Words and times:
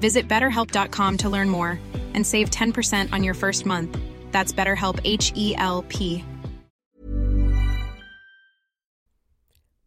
Visit 0.00 0.28
betterhelp.com 0.28 1.16
to 1.18 1.28
learn 1.28 1.50
more 1.50 1.78
and 2.14 2.24
save 2.24 2.50
10% 2.50 3.12
on 3.12 3.24
your 3.24 3.34
first 3.34 3.66
month. 3.66 3.98
That's 4.32 4.52
BetterHelp 4.52 5.00
H 5.04 5.32
E 5.34 5.54
L 5.56 5.84
P. 5.88 6.24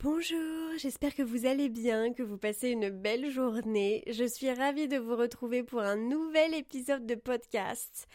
Bonjour, 0.01 0.77
j'espère 0.77 1.13
que 1.13 1.21
vous 1.21 1.45
allez 1.45 1.67
bien, 1.67 2.13
que 2.13 2.23
vous 2.23 2.37
passez 2.37 2.69
une 2.69 2.89
belle 2.89 3.29
journée. 3.29 4.01
Je 4.07 4.23
suis 4.23 4.49
ravie 4.49 4.87
de 4.87 4.97
vous 4.97 5.17
retrouver 5.17 5.61
pour 5.61 5.81
un 5.81 5.97
nouvel 5.97 6.53
épisode 6.53 7.05
de 7.05 7.15
podcast. 7.15 8.07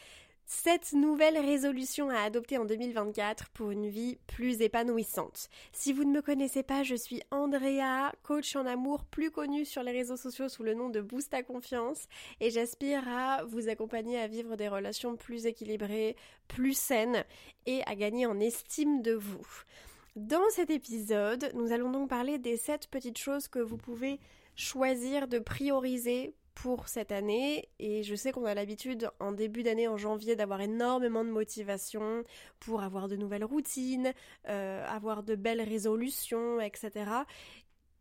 Cette 0.46 0.92
nouvelle 0.92 1.38
résolution 1.38 2.10
à 2.10 2.18
adopter 2.18 2.58
en 2.58 2.66
2024 2.66 3.48
pour 3.50 3.70
une 3.70 3.88
vie 3.88 4.18
plus 4.26 4.60
épanouissante. 4.60 5.48
Si 5.72 5.94
vous 5.94 6.04
ne 6.04 6.12
me 6.12 6.20
connaissez 6.20 6.62
pas, 6.62 6.82
je 6.82 6.94
suis 6.94 7.22
Andrea, 7.30 8.12
coach 8.22 8.54
en 8.54 8.66
amour 8.66 9.04
plus 9.04 9.30
connue 9.30 9.64
sur 9.64 9.82
les 9.82 9.92
réseaux 9.92 10.18
sociaux 10.18 10.50
sous 10.50 10.62
le 10.62 10.74
nom 10.74 10.90
de 10.90 11.00
Boost 11.00 11.32
à 11.32 11.42
confiance 11.42 12.08
et 12.40 12.50
j'aspire 12.50 13.08
à 13.08 13.42
vous 13.44 13.70
accompagner 13.70 14.18
à 14.18 14.26
vivre 14.26 14.56
des 14.56 14.68
relations 14.68 15.16
plus 15.16 15.46
équilibrées, 15.46 16.14
plus 16.46 16.76
saines 16.76 17.24
et 17.64 17.82
à 17.86 17.94
gagner 17.94 18.26
en 18.26 18.38
estime 18.38 19.00
de 19.00 19.14
vous. 19.14 19.46
Dans 20.14 20.50
cet 20.50 20.68
épisode, 20.68 21.50
nous 21.54 21.72
allons 21.72 21.90
donc 21.90 22.10
parler 22.10 22.38
des 22.38 22.58
7 22.58 22.88
petites 22.88 23.18
choses 23.18 23.48
que 23.48 23.60
vous 23.60 23.78
pouvez 23.78 24.20
choisir 24.56 25.26
de 25.26 25.38
prioriser 25.38 26.34
pour 26.54 26.88
cette 26.88 27.12
année 27.12 27.68
et 27.78 28.02
je 28.02 28.14
sais 28.14 28.32
qu'on 28.32 28.44
a 28.44 28.54
l'habitude 28.54 29.10
en 29.20 29.32
début 29.32 29.62
d'année 29.62 29.88
en 29.88 29.96
janvier 29.96 30.36
d'avoir 30.36 30.60
énormément 30.60 31.24
de 31.24 31.30
motivation 31.30 32.24
pour 32.60 32.82
avoir 32.82 33.08
de 33.08 33.16
nouvelles 33.16 33.44
routines, 33.44 34.12
euh, 34.48 34.86
avoir 34.86 35.22
de 35.22 35.34
belles 35.34 35.62
résolutions, 35.62 36.60
etc. 36.60 37.10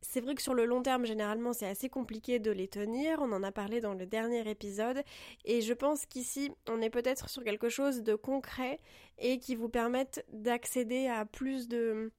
C'est 0.02 0.22
vrai 0.22 0.36
que 0.36 0.42
sur 0.42 0.54
le 0.54 0.66
long 0.66 0.82
terme, 0.82 1.06
généralement, 1.06 1.54
c'est 1.54 1.66
assez 1.66 1.90
compliqué 1.90 2.38
de 2.38 2.52
les 2.52 2.68
tenir. 2.68 3.20
On 3.22 3.32
en 3.32 3.42
a 3.42 3.52
parlé 3.52 3.80
dans 3.80 3.94
le 3.94 4.06
dernier 4.06 4.48
épisode. 4.50 5.02
Et 5.46 5.62
je 5.62 5.74
pense 5.74 6.06
qu'ici, 6.06 6.52
on 6.70 6.82
est 6.82 6.90
peut-être 6.90 7.30
sur 7.30 7.44
quelque 7.44 7.70
chose 7.70 8.04
de 8.04 8.14
concret 8.14 8.80
et 9.18 9.40
qui 9.40 9.56
vous 9.56 9.70
permette 9.70 10.26
d'accéder 10.34 11.08
à 11.08 11.26
plus 11.26 11.70
de, 11.70 12.12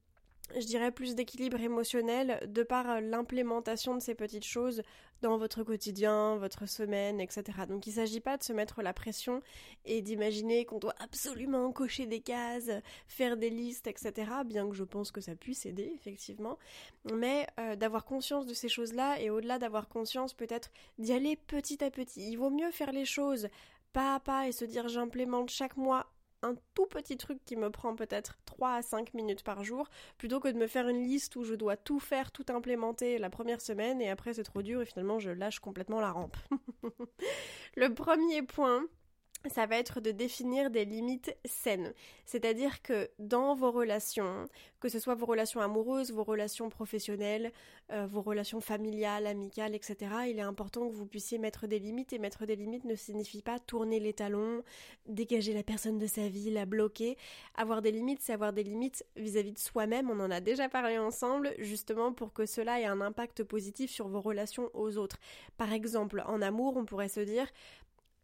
je 0.58 0.64
dirais, 0.66 0.92
plus 0.92 1.14
d'équilibre 1.14 1.60
émotionnel 1.60 2.40
de 2.48 2.62
par 2.62 3.02
l'implémentation 3.02 3.94
de 3.94 4.00
ces 4.00 4.14
petites 4.14 4.46
choses 4.46 4.82
dans 5.24 5.38
votre 5.38 5.62
quotidien, 5.62 6.36
votre 6.36 6.66
semaine, 6.66 7.18
etc. 7.18 7.44
Donc 7.66 7.86
il 7.86 7.90
ne 7.90 7.94
s'agit 7.94 8.20
pas 8.20 8.36
de 8.36 8.42
se 8.42 8.52
mettre 8.52 8.82
la 8.82 8.92
pression 8.92 9.40
et 9.86 10.02
d'imaginer 10.02 10.66
qu'on 10.66 10.78
doit 10.78 10.94
absolument 10.98 11.72
cocher 11.72 12.06
des 12.06 12.20
cases, 12.20 12.70
faire 13.08 13.38
des 13.38 13.48
listes, 13.48 13.86
etc. 13.86 14.12
Bien 14.44 14.68
que 14.68 14.74
je 14.74 14.84
pense 14.84 15.10
que 15.10 15.22
ça 15.22 15.34
puisse 15.34 15.64
aider, 15.64 15.90
effectivement. 15.94 16.58
Mais 17.14 17.46
euh, 17.58 17.74
d'avoir 17.74 18.04
conscience 18.04 18.46
de 18.46 18.52
ces 18.52 18.68
choses-là 18.68 19.18
et 19.18 19.30
au-delà 19.30 19.58
d'avoir 19.58 19.88
conscience 19.88 20.34
peut-être 20.34 20.70
d'y 20.98 21.12
aller 21.12 21.36
petit 21.36 21.82
à 21.82 21.90
petit. 21.90 22.30
Il 22.30 22.36
vaut 22.36 22.50
mieux 22.50 22.70
faire 22.70 22.92
les 22.92 23.06
choses 23.06 23.48
pas 23.94 24.16
à 24.16 24.20
pas 24.20 24.48
et 24.48 24.52
se 24.52 24.64
dire 24.66 24.88
j'implémente 24.88 25.50
chaque 25.50 25.76
mois 25.76 26.06
un 26.44 26.54
tout 26.74 26.86
petit 26.86 27.16
truc 27.16 27.38
qui 27.44 27.56
me 27.56 27.70
prend 27.70 27.96
peut-être 27.96 28.38
3 28.44 28.74
à 28.74 28.82
5 28.82 29.14
minutes 29.14 29.42
par 29.42 29.64
jour, 29.64 29.88
plutôt 30.18 30.40
que 30.40 30.48
de 30.48 30.58
me 30.58 30.66
faire 30.66 30.88
une 30.88 31.02
liste 31.02 31.36
où 31.36 31.44
je 31.44 31.54
dois 31.54 31.76
tout 31.76 31.98
faire, 31.98 32.30
tout 32.32 32.44
implémenter 32.48 33.18
la 33.18 33.30
première 33.30 33.60
semaine 33.60 34.00
et 34.00 34.10
après 34.10 34.34
c'est 34.34 34.44
trop 34.44 34.62
dur 34.62 34.82
et 34.82 34.86
finalement 34.86 35.18
je 35.18 35.30
lâche 35.30 35.60
complètement 35.60 36.00
la 36.00 36.12
rampe. 36.12 36.36
Le 37.76 37.92
premier 37.92 38.42
point, 38.42 38.84
ça 39.50 39.66
va 39.66 39.76
être 39.76 40.00
de 40.00 40.10
définir 40.10 40.70
des 40.70 40.84
limites 40.84 41.36
saines. 41.44 41.92
C'est-à-dire 42.24 42.82
que 42.82 43.10
dans 43.18 43.54
vos 43.54 43.70
relations, 43.70 44.48
que 44.80 44.88
ce 44.88 44.98
soit 44.98 45.14
vos 45.14 45.26
relations 45.26 45.60
amoureuses, 45.60 46.12
vos 46.12 46.24
relations 46.24 46.68
professionnelles, 46.68 47.52
euh, 47.92 48.06
vos 48.06 48.22
relations 48.22 48.60
familiales, 48.60 49.26
amicales, 49.26 49.74
etc., 49.74 49.96
il 50.28 50.38
est 50.38 50.42
important 50.42 50.88
que 50.88 50.94
vous 50.94 51.06
puissiez 51.06 51.38
mettre 51.38 51.66
des 51.66 51.78
limites. 51.78 52.12
Et 52.12 52.18
mettre 52.18 52.46
des 52.46 52.56
limites 52.56 52.84
ne 52.84 52.94
signifie 52.94 53.42
pas 53.42 53.58
tourner 53.58 54.00
les 54.00 54.12
talons, 54.12 54.62
dégager 55.06 55.52
la 55.52 55.62
personne 55.62 55.98
de 55.98 56.06
sa 56.06 56.28
vie, 56.28 56.50
la 56.50 56.66
bloquer. 56.66 57.16
Avoir 57.54 57.82
des 57.82 57.92
limites, 57.92 58.20
c'est 58.22 58.32
avoir 58.32 58.52
des 58.52 58.62
limites 58.62 59.04
vis-à-vis 59.16 59.52
de 59.52 59.58
soi-même. 59.58 60.10
On 60.10 60.20
en 60.20 60.30
a 60.30 60.40
déjà 60.40 60.68
parlé 60.68 60.98
ensemble, 60.98 61.54
justement 61.58 62.12
pour 62.12 62.32
que 62.32 62.46
cela 62.46 62.80
ait 62.80 62.86
un 62.86 63.00
impact 63.00 63.44
positif 63.44 63.90
sur 63.90 64.08
vos 64.08 64.20
relations 64.20 64.70
aux 64.74 64.96
autres. 64.96 65.18
Par 65.56 65.72
exemple, 65.72 66.22
en 66.26 66.40
amour, 66.40 66.76
on 66.76 66.84
pourrait 66.84 67.08
se 67.08 67.20
dire 67.20 67.46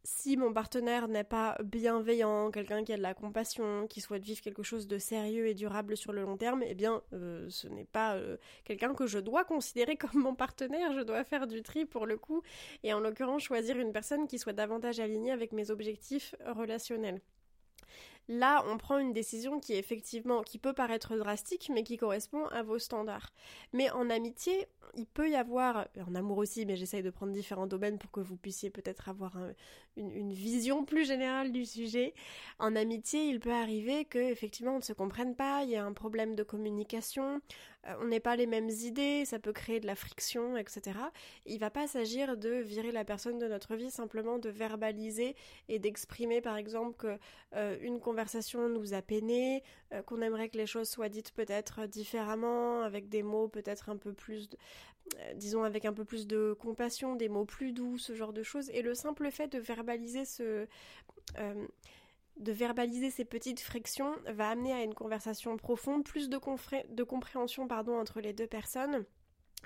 si 0.04 0.36
mon 0.36 0.52
partenaire 0.52 1.08
n'est 1.08 1.24
pas 1.24 1.56
bienveillant, 1.62 2.50
quelqu'un 2.50 2.84
qui 2.84 2.92
a 2.92 2.96
de 2.96 3.02
la 3.02 3.14
compassion, 3.14 3.86
qui 3.86 4.00
souhaite 4.00 4.24
vivre 4.24 4.40
quelque 4.40 4.62
chose 4.62 4.86
de 4.86 4.98
sérieux 4.98 5.46
et 5.46 5.54
durable 5.54 5.96
sur 5.96 6.12
le 6.12 6.22
long 6.22 6.36
terme, 6.36 6.62
eh 6.66 6.74
bien, 6.74 7.02
euh, 7.12 7.46
ce 7.50 7.68
n'est 7.68 7.84
pas 7.84 8.16
euh, 8.16 8.36
quelqu'un 8.64 8.94
que 8.94 9.06
je 9.06 9.18
dois 9.18 9.44
considérer 9.44 9.96
comme 9.96 10.22
mon 10.22 10.34
partenaire. 10.34 10.92
Je 10.92 11.02
dois 11.02 11.24
faire 11.24 11.46
du 11.46 11.62
tri 11.62 11.84
pour 11.84 12.06
le 12.06 12.16
coup, 12.16 12.42
et 12.82 12.92
en 12.92 13.00
l'occurrence 13.00 13.42
choisir 13.42 13.78
une 13.78 13.92
personne 13.92 14.26
qui 14.26 14.38
soit 14.38 14.52
davantage 14.52 15.00
alignée 15.00 15.32
avec 15.32 15.52
mes 15.52 15.70
objectifs 15.70 16.34
relationnels. 16.46 17.20
Là 18.30 18.64
on 18.68 18.78
prend 18.78 18.98
une 18.98 19.12
décision 19.12 19.60
qui 19.60 19.74
effectivement 19.74 20.42
qui 20.42 20.58
peut 20.58 20.72
paraître 20.72 21.16
drastique 21.16 21.70
mais 21.74 21.82
qui 21.82 21.96
correspond 21.96 22.46
à 22.46 22.62
vos 22.62 22.78
standards. 22.78 23.32
Mais 23.72 23.90
en 23.90 24.08
amitié, 24.08 24.66
il 24.94 25.06
peut 25.06 25.28
y 25.28 25.36
avoir, 25.36 25.88
en 26.06 26.14
amour 26.14 26.38
aussi, 26.38 26.66
mais 26.66 26.76
j'essaye 26.76 27.02
de 27.02 27.10
prendre 27.10 27.32
différents 27.32 27.66
domaines 27.66 27.98
pour 27.98 28.10
que 28.10 28.20
vous 28.20 28.36
puissiez 28.36 28.70
peut-être 28.70 29.08
avoir 29.08 29.36
une, 29.96 30.32
vision 30.32 30.84
plus 30.84 31.06
générale 31.06 31.52
du 31.52 31.64
sujet. 31.64 32.14
En 32.58 32.76
amitié, 32.76 33.24
il 33.26 33.40
peut 33.40 33.52
arriver 33.52 34.04
que 34.04 34.18
effectivement 34.18 34.74
on 34.74 34.78
ne 34.78 34.82
se 34.82 34.92
comprenne 34.92 35.34
pas, 35.34 35.64
il 35.64 35.70
y 35.70 35.76
a 35.76 35.84
un 35.84 35.92
problème 35.92 36.34
de 36.34 36.42
communication, 36.42 37.40
euh, 37.86 37.94
on 38.00 38.06
n'est 38.06 38.20
pas 38.20 38.36
les 38.36 38.46
mêmes 38.46 38.68
idées, 38.68 39.24
ça 39.24 39.38
peut 39.38 39.52
créer 39.52 39.80
de 39.80 39.86
la 39.86 39.94
friction, 39.94 40.56
etc. 40.56 40.98
Il 41.46 41.58
va 41.58 41.70
pas 41.70 41.86
s'agir 41.86 42.36
de 42.36 42.50
virer 42.50 42.92
la 42.92 43.04
personne 43.04 43.38
de 43.38 43.46
notre 43.46 43.74
vie, 43.74 43.90
simplement 43.90 44.38
de 44.38 44.50
verbaliser 44.50 45.34
et 45.68 45.78
d'exprimer 45.78 46.40
par 46.40 46.56
exemple 46.56 46.96
que 46.96 47.18
euh, 47.54 47.76
une 47.80 48.00
conversation 48.00 48.68
nous 48.68 48.94
a 48.94 49.02
peiné, 49.02 49.62
euh, 49.92 50.02
qu'on 50.02 50.20
aimerait 50.20 50.48
que 50.48 50.58
les 50.58 50.66
choses 50.66 50.88
soient 50.88 51.08
dites 51.08 51.32
peut-être 51.32 51.86
différemment, 51.86 52.82
avec 52.82 53.08
des 53.08 53.22
mots 53.22 53.48
peut-être 53.48 53.88
un 53.88 53.96
peu 53.96 54.12
plus, 54.12 54.50
disons 55.34 55.64
avec 55.64 55.84
un 55.84 55.92
peu 55.92 56.04
plus 56.04 56.26
de 56.26 56.54
compassion, 56.58 57.16
des 57.16 57.28
mots 57.28 57.44
plus 57.44 57.72
doux, 57.72 57.98
ce 57.98 58.14
genre 58.14 58.32
de 58.32 58.42
choses. 58.42 58.70
Et 58.70 58.82
le 58.82 58.94
simple 58.94 59.30
fait 59.30 59.48
de 59.48 59.58
verbaliser 59.58 60.24
ce 60.24 60.66
de 62.40 62.52
verbaliser 62.52 63.10
ces 63.10 63.24
petites 63.24 63.60
frictions 63.60 64.12
va 64.26 64.48
amener 64.48 64.72
à 64.72 64.82
une 64.82 64.94
conversation 64.94 65.56
profonde, 65.56 66.04
plus 66.04 66.28
de, 66.28 66.38
compréhension 67.04 67.68
pardon, 67.68 67.98
entre 67.98 68.20
les 68.20 68.32
deux 68.32 68.46
personnes. 68.46 69.04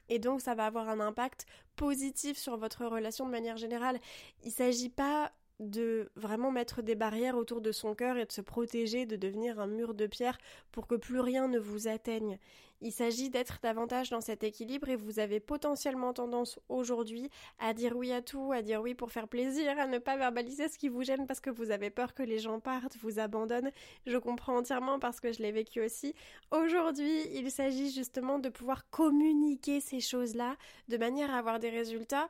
Et 0.08 0.18
donc 0.18 0.40
ça 0.40 0.54
va 0.54 0.66
avoir 0.66 0.88
un 0.88 1.00
impact 1.00 1.46
positif 1.76 2.36
sur 2.36 2.56
votre 2.56 2.84
relation 2.84 3.26
de 3.26 3.30
manière 3.30 3.56
générale. 3.56 4.00
Il 4.42 4.48
ne 4.48 4.52
s'agit 4.52 4.90
pas 4.90 5.32
de 5.60 6.10
vraiment 6.16 6.50
mettre 6.50 6.82
des 6.82 6.96
barrières 6.96 7.36
autour 7.36 7.60
de 7.60 7.70
son 7.70 7.94
cœur 7.94 8.16
et 8.16 8.26
de 8.26 8.32
se 8.32 8.40
protéger, 8.40 9.06
de 9.06 9.14
devenir 9.14 9.60
un 9.60 9.68
mur 9.68 9.94
de 9.94 10.08
pierre 10.08 10.38
pour 10.72 10.88
que 10.88 10.96
plus 10.96 11.20
rien 11.20 11.46
ne 11.46 11.60
vous 11.60 11.86
atteigne. 11.86 12.38
Il 12.84 12.92
s'agit 12.92 13.30
d'être 13.30 13.60
davantage 13.62 14.10
dans 14.10 14.20
cet 14.20 14.44
équilibre 14.44 14.90
et 14.90 14.96
vous 14.96 15.18
avez 15.18 15.40
potentiellement 15.40 16.12
tendance 16.12 16.60
aujourd'hui 16.68 17.30
à 17.58 17.72
dire 17.72 17.96
oui 17.96 18.12
à 18.12 18.20
tout, 18.20 18.52
à 18.52 18.60
dire 18.60 18.82
oui 18.82 18.94
pour 18.94 19.10
faire 19.10 19.26
plaisir, 19.26 19.78
à 19.78 19.86
ne 19.86 19.96
pas 19.96 20.18
verbaliser 20.18 20.68
ce 20.68 20.76
qui 20.76 20.90
vous 20.90 21.02
gêne 21.02 21.26
parce 21.26 21.40
que 21.40 21.48
vous 21.48 21.70
avez 21.70 21.88
peur 21.88 22.12
que 22.12 22.22
les 22.22 22.38
gens 22.38 22.60
partent, 22.60 22.98
vous 22.98 23.18
abandonnent. 23.18 23.70
Je 24.04 24.18
comprends 24.18 24.58
entièrement 24.58 24.98
parce 24.98 25.18
que 25.18 25.32
je 25.32 25.40
l'ai 25.40 25.50
vécu 25.50 25.80
aussi. 25.80 26.14
Aujourd'hui, 26.50 27.22
il 27.32 27.50
s'agit 27.50 27.90
justement 27.90 28.38
de 28.38 28.50
pouvoir 28.50 28.86
communiquer 28.90 29.80
ces 29.80 30.00
choses-là 30.00 30.54
de 30.88 30.98
manière 30.98 31.32
à 31.32 31.38
avoir 31.38 31.60
des 31.60 31.70
résultats 31.70 32.28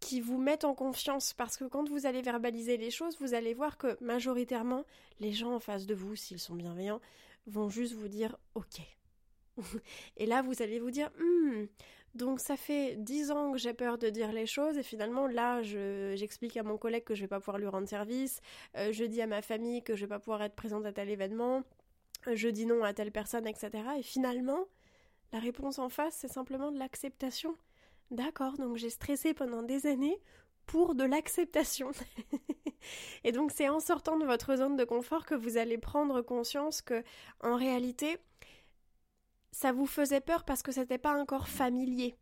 qui 0.00 0.20
vous 0.20 0.38
mettent 0.38 0.64
en 0.64 0.74
confiance 0.74 1.34
parce 1.34 1.56
que 1.56 1.66
quand 1.66 1.88
vous 1.88 2.04
allez 2.04 2.22
verbaliser 2.22 2.76
les 2.78 2.90
choses, 2.90 3.16
vous 3.20 3.34
allez 3.34 3.54
voir 3.54 3.78
que 3.78 3.96
majoritairement, 4.00 4.84
les 5.20 5.30
gens 5.30 5.54
en 5.54 5.60
face 5.60 5.86
de 5.86 5.94
vous, 5.94 6.16
s'ils 6.16 6.40
sont 6.40 6.56
bienveillants, 6.56 7.00
vont 7.46 7.68
juste 7.68 7.94
vous 7.94 8.08
dire 8.08 8.36
OK. 8.56 8.80
et 10.16 10.26
là, 10.26 10.42
vous 10.42 10.62
allez 10.62 10.80
vous 10.80 10.90
dire 10.90 11.10
hmm, 11.18 11.66
donc 12.14 12.40
ça 12.40 12.56
fait 12.56 12.96
dix 12.96 13.30
ans 13.30 13.52
que 13.52 13.58
j'ai 13.58 13.72
peur 13.72 13.96
de 13.96 14.08
dire 14.08 14.32
les 14.32 14.46
choses 14.46 14.76
et 14.76 14.82
finalement 14.82 15.26
là, 15.28 15.62
j'explique 15.62 16.56
à 16.56 16.62
mon 16.62 16.76
collègue 16.76 17.04
que 17.04 17.14
je 17.14 17.22
vais 17.22 17.28
pas 17.28 17.38
pouvoir 17.38 17.58
lui 17.58 17.68
rendre 17.68 17.88
service, 17.88 18.40
euh, 18.76 18.92
je 18.92 19.04
dis 19.04 19.22
à 19.22 19.26
ma 19.26 19.42
famille 19.42 19.82
que 19.82 19.94
je 19.94 20.02
vais 20.02 20.08
pas 20.08 20.18
pouvoir 20.18 20.42
être 20.42 20.56
présente 20.56 20.84
à 20.86 20.92
tel 20.92 21.08
événement, 21.08 21.62
euh, 22.26 22.34
je 22.34 22.48
dis 22.48 22.66
non 22.66 22.82
à 22.82 22.92
telle 22.92 23.12
personne, 23.12 23.46
etc. 23.46 23.70
Et 23.98 24.02
finalement, 24.02 24.66
la 25.32 25.38
réponse 25.38 25.78
en 25.78 25.88
face, 25.88 26.16
c'est 26.16 26.32
simplement 26.32 26.72
de 26.72 26.78
l'acceptation. 26.78 27.56
D'accord, 28.10 28.56
donc 28.56 28.76
j'ai 28.76 28.90
stressé 28.90 29.32
pendant 29.32 29.62
des 29.62 29.86
années 29.86 30.20
pour 30.66 30.96
de 30.96 31.04
l'acceptation. 31.04 31.92
et 33.24 33.30
donc 33.30 33.52
c'est 33.52 33.68
en 33.68 33.78
sortant 33.78 34.18
de 34.18 34.24
votre 34.24 34.56
zone 34.56 34.76
de 34.76 34.84
confort 34.84 35.26
que 35.26 35.36
vous 35.36 35.58
allez 35.58 35.78
prendre 35.78 36.22
conscience 36.22 36.82
que 36.82 37.04
en 37.40 37.54
réalité 37.54 38.18
ça 39.52 39.72
vous 39.72 39.86
faisait 39.86 40.20
peur 40.20 40.44
parce 40.44 40.62
que 40.62 40.72
c'était 40.72 40.98
pas 40.98 41.20
encore 41.20 41.48
familier. 41.48 42.16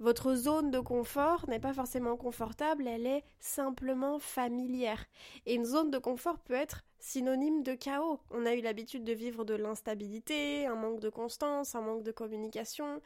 Votre 0.00 0.36
zone 0.36 0.70
de 0.70 0.78
confort 0.78 1.48
n'est 1.48 1.58
pas 1.58 1.72
forcément 1.72 2.16
confortable, 2.16 2.86
elle 2.86 3.04
est 3.04 3.24
simplement 3.40 4.20
familière. 4.20 5.04
Et 5.44 5.54
une 5.54 5.64
zone 5.64 5.90
de 5.90 5.98
confort 5.98 6.38
peut 6.38 6.54
être 6.54 6.84
synonyme 7.00 7.64
de 7.64 7.74
chaos. 7.74 8.20
On 8.30 8.46
a 8.46 8.54
eu 8.54 8.60
l'habitude 8.60 9.02
de 9.02 9.12
vivre 9.12 9.44
de 9.44 9.54
l'instabilité, 9.54 10.66
un 10.66 10.76
manque 10.76 11.00
de 11.00 11.10
constance, 11.10 11.74
un 11.74 11.80
manque 11.80 12.04
de 12.04 12.12
communication, 12.12 13.00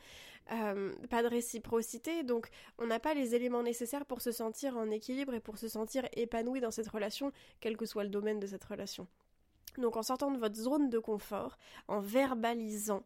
euh, 0.51 0.93
pas 1.09 1.23
de 1.23 1.29
réciprocité, 1.29 2.25
donc 2.25 2.49
on 2.79 2.87
n'a 2.87 2.99
pas 2.99 3.15
les 3.15 3.35
éléments 3.35 3.63
nécessaires 3.63 4.05
pour 4.05 4.21
se 4.21 4.33
sentir 4.33 4.77
en 4.77 4.91
équilibre 4.91 5.33
et 5.33 5.41
pour 5.41 5.57
se 5.57 5.69
sentir 5.69 6.07
épanoui 6.13 6.61
dans 6.61 6.71
cette 6.71 6.89
relation, 6.89 7.33
quel 7.61 7.79
que 7.79 7.87
soit 7.87 8.05
le 8.05 8.11
domaine 8.11 8.41
de 8.41 8.47
cette 8.47 8.65
relation. 8.65 9.07
Donc 9.79 9.97
en 9.97 10.03
sortant 10.03 10.31
de 10.31 10.39
votre 10.39 10.57
zone 10.57 10.91
de 10.91 10.99
confort, 10.99 11.57
en 11.89 12.01
verbalisant 12.01 13.05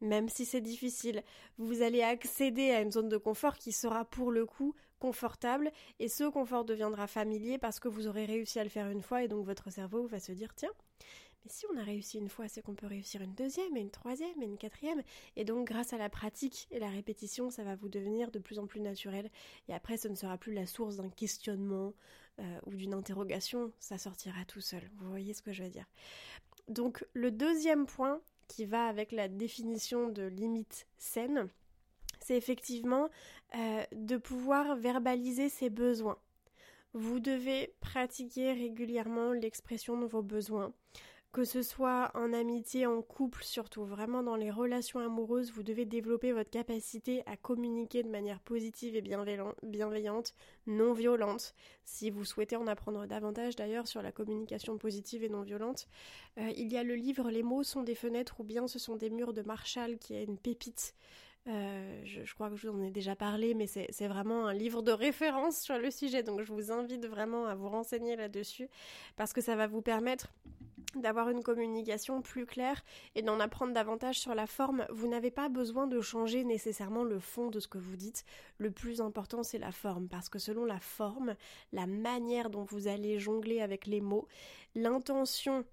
même 0.00 0.28
si 0.28 0.44
c'est 0.44 0.60
difficile, 0.60 1.22
vous 1.58 1.82
allez 1.82 2.02
accéder 2.02 2.70
à 2.70 2.80
une 2.80 2.92
zone 2.92 3.08
de 3.08 3.16
confort 3.16 3.56
qui 3.56 3.72
sera 3.72 4.04
pour 4.04 4.30
le 4.30 4.46
coup 4.46 4.74
confortable 4.98 5.70
et 5.98 6.08
ce 6.08 6.24
confort 6.24 6.64
deviendra 6.64 7.06
familier 7.06 7.58
parce 7.58 7.80
que 7.80 7.88
vous 7.88 8.06
aurez 8.06 8.24
réussi 8.24 8.58
à 8.58 8.64
le 8.64 8.70
faire 8.70 8.88
une 8.88 9.02
fois 9.02 9.22
et 9.22 9.28
donc 9.28 9.44
votre 9.44 9.70
cerveau 9.70 10.06
va 10.06 10.20
se 10.20 10.32
dire 10.32 10.54
tiens, 10.54 10.72
mais 11.44 11.50
si 11.50 11.66
on 11.72 11.78
a 11.78 11.82
réussi 11.84 12.18
une 12.18 12.28
fois, 12.28 12.48
c'est 12.48 12.62
qu'on 12.62 12.74
peut 12.74 12.86
réussir 12.86 13.22
une 13.22 13.34
deuxième 13.34 13.76
et 13.76 13.80
une 13.80 13.90
troisième 13.90 14.42
et 14.42 14.46
une 14.46 14.58
quatrième 14.58 15.02
et 15.36 15.44
donc 15.44 15.68
grâce 15.68 15.92
à 15.92 15.98
la 15.98 16.08
pratique 16.08 16.66
et 16.70 16.78
la 16.78 16.88
répétition, 16.88 17.50
ça 17.50 17.62
va 17.62 17.76
vous 17.76 17.88
devenir 17.88 18.30
de 18.30 18.38
plus 18.38 18.58
en 18.58 18.66
plus 18.66 18.80
naturel 18.80 19.30
et 19.68 19.74
après 19.74 19.96
ce 19.96 20.08
ne 20.08 20.14
sera 20.14 20.38
plus 20.38 20.54
la 20.54 20.66
source 20.66 20.96
d'un 20.96 21.10
questionnement 21.10 21.92
euh, 22.38 22.58
ou 22.66 22.74
d'une 22.74 22.94
interrogation, 22.94 23.72
ça 23.78 23.98
sortira 23.98 24.44
tout 24.46 24.60
seul. 24.60 24.82
Vous 24.96 25.08
voyez 25.08 25.34
ce 25.34 25.42
que 25.42 25.52
je 25.52 25.62
veux 25.62 25.70
dire? 25.70 25.86
Donc 26.68 27.04
le 27.12 27.30
deuxième 27.30 27.86
point, 27.86 28.20
qui 28.48 28.64
va 28.64 28.86
avec 28.86 29.12
la 29.12 29.28
définition 29.28 30.08
de 30.08 30.22
limite 30.22 30.86
saine, 30.98 31.48
c'est 32.20 32.36
effectivement 32.36 33.08
euh, 33.54 33.84
de 33.92 34.16
pouvoir 34.16 34.76
verbaliser 34.76 35.48
ses 35.48 35.70
besoins. 35.70 36.18
Vous 36.92 37.20
devez 37.20 37.74
pratiquer 37.80 38.52
régulièrement 38.52 39.32
l'expression 39.32 40.00
de 40.00 40.06
vos 40.06 40.22
besoins 40.22 40.72
que 41.32 41.44
ce 41.44 41.62
soit 41.62 42.10
en 42.14 42.32
amitié, 42.32 42.86
en 42.86 43.02
couple 43.02 43.44
surtout, 43.44 43.84
vraiment 43.84 44.22
dans 44.22 44.36
les 44.36 44.50
relations 44.50 45.00
amoureuses, 45.00 45.52
vous 45.52 45.62
devez 45.62 45.84
développer 45.84 46.32
votre 46.32 46.50
capacité 46.50 47.22
à 47.26 47.36
communiquer 47.36 48.02
de 48.02 48.08
manière 48.08 48.40
positive 48.40 48.96
et 48.96 49.02
bienveillante, 49.02 50.34
non 50.66 50.92
violente. 50.94 51.54
Si 51.84 52.10
vous 52.10 52.24
souhaitez 52.24 52.56
en 52.56 52.66
apprendre 52.66 53.06
davantage 53.06 53.54
d'ailleurs 53.54 53.86
sur 53.86 54.00
la 54.00 54.12
communication 54.12 54.78
positive 54.78 55.24
et 55.24 55.28
non 55.28 55.42
violente, 55.42 55.88
euh, 56.38 56.50
il 56.56 56.72
y 56.72 56.78
a 56.78 56.82
le 56.82 56.94
livre 56.94 57.30
Les 57.30 57.42
mots 57.42 57.62
sont 57.62 57.82
des 57.82 57.94
fenêtres 57.94 58.40
ou 58.40 58.44
bien 58.44 58.66
ce 58.66 58.78
sont 58.78 58.96
des 58.96 59.10
murs 59.10 59.34
de 59.34 59.42
Marshall 59.42 59.98
qui 59.98 60.14
est 60.14 60.24
une 60.24 60.38
pépite. 60.38 60.94
Euh, 61.48 62.00
je, 62.04 62.24
je, 62.24 62.34
crois 62.34 62.50
que 62.50 62.56
je 62.56 62.68
vous 62.68 62.78
en 62.78 62.82
ai 62.82 62.90
déjà 62.90 63.14
parlé, 63.14 63.54
mais 63.54 63.66
c'est 63.66 64.08
vraiment 64.08 64.46
un 64.46 64.54
livre 64.54 64.82
de 64.82 64.90
référence 64.90 65.60
sur 65.60 65.78
le 65.78 65.90
sujet, 65.90 66.22
donc 66.22 66.42
je 66.42 66.52
vous 66.52 66.72
invite 66.72 67.06
vraiment 67.06 67.46
à 67.46 67.54
vous 67.54 67.68
renseigner 67.68 68.16
là-dessus, 68.16 68.68
parce 69.16 69.32
que 69.32 69.40
ça 69.40 69.54
va 69.54 69.66
vous 69.66 69.82
permettre 69.82 70.32
d'avoir 70.96 71.28
une 71.28 71.42
communication 71.42 72.22
plus 72.22 72.46
claire 72.46 72.84
et 73.14 73.22
d'en 73.22 73.38
apprendre 73.40 73.72
davantage 73.72 74.18
sur 74.18 74.34
la 74.34 74.46
forme. 74.46 74.86
Vous 74.90 75.08
n'avez 75.08 75.30
pas 75.30 75.48
besoin 75.48 75.86
de 75.86 76.00
changer 76.00 76.44
nécessairement 76.44 77.04
le 77.04 77.18
fond 77.18 77.50
de 77.50 77.60
ce 77.60 77.68
que 77.68 77.78
vous 77.78 77.96
dites. 77.96 78.24
Le 78.58 78.70
plus 78.70 79.00
important, 79.00 79.42
c'est 79.42 79.58
la 79.58 79.72
forme, 79.72 80.08
parce 80.08 80.28
que 80.28 80.38
selon 80.38 80.64
la 80.64 80.80
forme, 80.80 81.34
la 81.72 81.86
manière 81.86 82.50
dont 82.50 82.64
vous 82.64 82.88
allez 82.88 83.18
jongler 83.18 83.60
avec 83.60 83.86
les 83.86 84.00
mots, 84.00 84.26
l'intention 84.74 85.64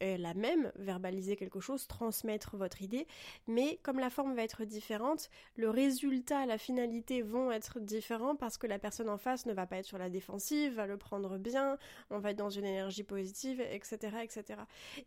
la 0.00 0.34
même, 0.34 0.72
verbaliser 0.76 1.36
quelque 1.36 1.60
chose, 1.60 1.86
transmettre 1.86 2.56
votre 2.56 2.82
idée, 2.82 3.06
mais 3.46 3.78
comme 3.82 3.98
la 3.98 4.10
forme 4.10 4.34
va 4.34 4.42
être 4.42 4.64
différente, 4.64 5.30
le 5.56 5.70
résultat, 5.70 6.46
la 6.46 6.58
finalité 6.58 7.22
vont 7.22 7.52
être 7.52 7.80
différents 7.80 8.36
parce 8.36 8.58
que 8.58 8.66
la 8.66 8.78
personne 8.78 9.08
en 9.08 9.18
face 9.18 9.46
ne 9.46 9.52
va 9.52 9.66
pas 9.66 9.78
être 9.78 9.86
sur 9.86 9.98
la 9.98 10.10
défensive, 10.10 10.74
va 10.74 10.86
le 10.86 10.96
prendre 10.96 11.38
bien, 11.38 11.78
on 12.10 12.18
va 12.18 12.30
être 12.30 12.38
dans 12.38 12.50
une 12.50 12.64
énergie 12.64 13.04
positive, 13.04 13.60
etc. 13.60 14.18
etc. 14.22 14.60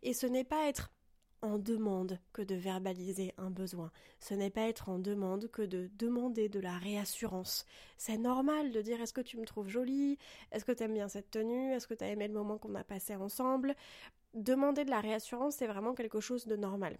Et 0.03 0.13
ce 0.13 0.27
n'est 0.27 0.43
pas 0.43 0.67
être 0.67 0.91
en 1.41 1.59
demande 1.59 2.19
que 2.33 2.41
de 2.41 2.55
verbaliser 2.55 3.33
un 3.37 3.51
besoin. 3.51 3.91
Ce 4.19 4.33
n'est 4.33 4.49
pas 4.49 4.67
être 4.67 4.89
en 4.89 4.99
demande 4.99 5.49
que 5.51 5.61
de 5.61 5.89
demander 5.97 6.49
de 6.49 6.59
la 6.59 6.77
réassurance. 6.77 7.65
C'est 7.97 8.17
normal 8.17 8.71
de 8.71 8.81
dire 8.81 8.99
est-ce 9.01 9.13
que 9.13 9.21
tu 9.21 9.37
me 9.37 9.45
trouves 9.45 9.69
jolie? 9.69 10.17
Est-ce 10.51 10.65
que 10.65 10.71
tu 10.71 10.83
aimes 10.83 10.93
bien 10.93 11.07
cette 11.07 11.31
tenue? 11.31 11.73
Est-ce 11.73 11.87
que 11.87 11.93
tu 11.93 12.03
as 12.03 12.09
aimé 12.09 12.27
le 12.27 12.33
moment 12.33 12.57
qu'on 12.57 12.75
a 12.75 12.83
passé 12.83 13.15
ensemble? 13.15 13.75
Demander 14.35 14.85
de 14.85 14.89
la 14.89 14.99
réassurance, 14.99 15.55
c'est 15.55 15.67
vraiment 15.67 15.93
quelque 15.93 16.19
chose 16.19 16.45
de 16.45 16.55
normal. 16.55 16.97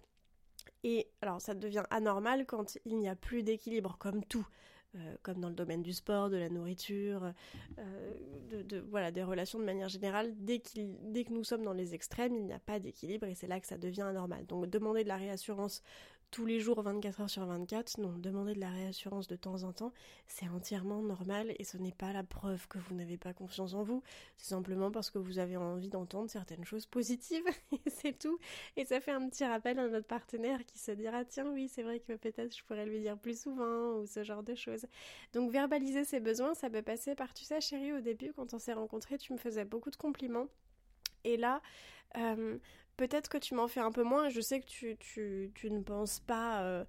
Et 0.84 1.08
alors 1.20 1.40
ça 1.40 1.54
devient 1.54 1.84
anormal 1.90 2.46
quand 2.46 2.78
il 2.84 2.98
n'y 2.98 3.08
a 3.08 3.16
plus 3.16 3.42
d'équilibre, 3.42 3.96
comme 3.98 4.24
tout. 4.24 4.46
Euh, 4.94 5.16
comme 5.22 5.40
dans 5.40 5.48
le 5.48 5.54
domaine 5.54 5.82
du 5.82 5.92
sport, 5.92 6.30
de 6.30 6.36
la 6.36 6.48
nourriture, 6.48 7.32
euh, 7.78 8.82
voilà, 8.88 9.10
des 9.10 9.22
relations 9.22 9.58
de 9.58 9.64
manière 9.64 9.90
générale, 9.90 10.32
dès 10.38 10.60
que 10.60 11.32
nous 11.32 11.44
sommes 11.44 11.64
dans 11.64 11.74
les 11.74 11.94
extrêmes, 11.94 12.34
il 12.34 12.46
n'y 12.46 12.52
a 12.54 12.58
pas 12.58 12.78
d'équilibre 12.78 13.26
et 13.26 13.34
c'est 13.34 13.46
là 13.46 13.60
que 13.60 13.66
ça 13.66 13.76
devient 13.76 14.02
anormal. 14.02 14.46
Donc 14.46 14.66
demander 14.66 15.02
de 15.02 15.08
la 15.08 15.18
réassurance 15.18 15.82
tous 16.30 16.44
les 16.46 16.60
jours 16.60 16.82
24 16.82 17.20
heures 17.20 17.30
sur 17.30 17.44
24. 17.46 17.98
Non, 17.98 18.18
demander 18.18 18.54
de 18.54 18.60
la 18.60 18.70
réassurance 18.70 19.26
de 19.26 19.36
temps 19.36 19.62
en 19.62 19.72
temps, 19.72 19.92
c'est 20.26 20.48
entièrement 20.48 21.02
normal 21.02 21.54
et 21.58 21.64
ce 21.64 21.76
n'est 21.76 21.92
pas 21.92 22.12
la 22.12 22.22
preuve 22.22 22.68
que 22.68 22.78
vous 22.78 22.94
n'avez 22.94 23.16
pas 23.16 23.32
confiance 23.32 23.74
en 23.74 23.82
vous. 23.82 24.02
C'est 24.36 24.48
simplement 24.48 24.90
parce 24.90 25.10
que 25.10 25.18
vous 25.18 25.38
avez 25.38 25.56
envie 25.56 25.88
d'entendre 25.88 26.30
certaines 26.30 26.64
choses 26.64 26.86
positives 26.86 27.46
et 27.72 27.90
c'est 27.90 28.18
tout. 28.18 28.38
Et 28.76 28.84
ça 28.84 29.00
fait 29.00 29.12
un 29.12 29.28
petit 29.28 29.44
rappel 29.44 29.78
à 29.78 29.88
notre 29.88 30.06
partenaire 30.06 30.64
qui 30.66 30.78
se 30.78 30.92
dira 30.92 31.24
tiens 31.24 31.50
oui 31.52 31.68
c'est 31.68 31.82
vrai 31.82 32.00
que 32.00 32.12
peut-être 32.14 32.56
je 32.56 32.62
pourrais 32.64 32.86
lui 32.86 33.00
dire 33.00 33.18
plus 33.18 33.40
souvent 33.40 33.98
ou 33.98 34.06
ce 34.06 34.22
genre 34.22 34.42
de 34.42 34.54
choses. 34.54 34.86
Donc 35.32 35.50
verbaliser 35.50 36.04
ses 36.04 36.20
besoins, 36.20 36.54
ça 36.54 36.70
peut 36.70 36.82
passer 36.82 37.14
par 37.14 37.32
tu 37.32 37.44
sais 37.44 37.60
chérie 37.60 37.92
au 37.92 38.00
début 38.00 38.32
quand 38.32 38.54
on 38.54 38.58
s'est 38.58 38.72
rencontrés 38.72 39.18
tu 39.18 39.32
me 39.32 39.38
faisais 39.38 39.64
beaucoup 39.64 39.90
de 39.90 39.96
compliments. 39.96 40.48
Et 41.24 41.36
là, 41.36 41.60
euh, 42.16 42.58
peut-être 42.96 43.28
que 43.28 43.38
tu 43.38 43.54
m'en 43.54 43.68
fais 43.68 43.80
un 43.80 43.92
peu 43.92 44.02
moins. 44.02 44.28
Je 44.28 44.40
sais 44.40 44.60
que 44.60 44.66
tu, 44.66 45.70
ne 45.70 45.80
penses 45.80 46.20
pas. 46.20 46.62
Euh, 46.62 46.84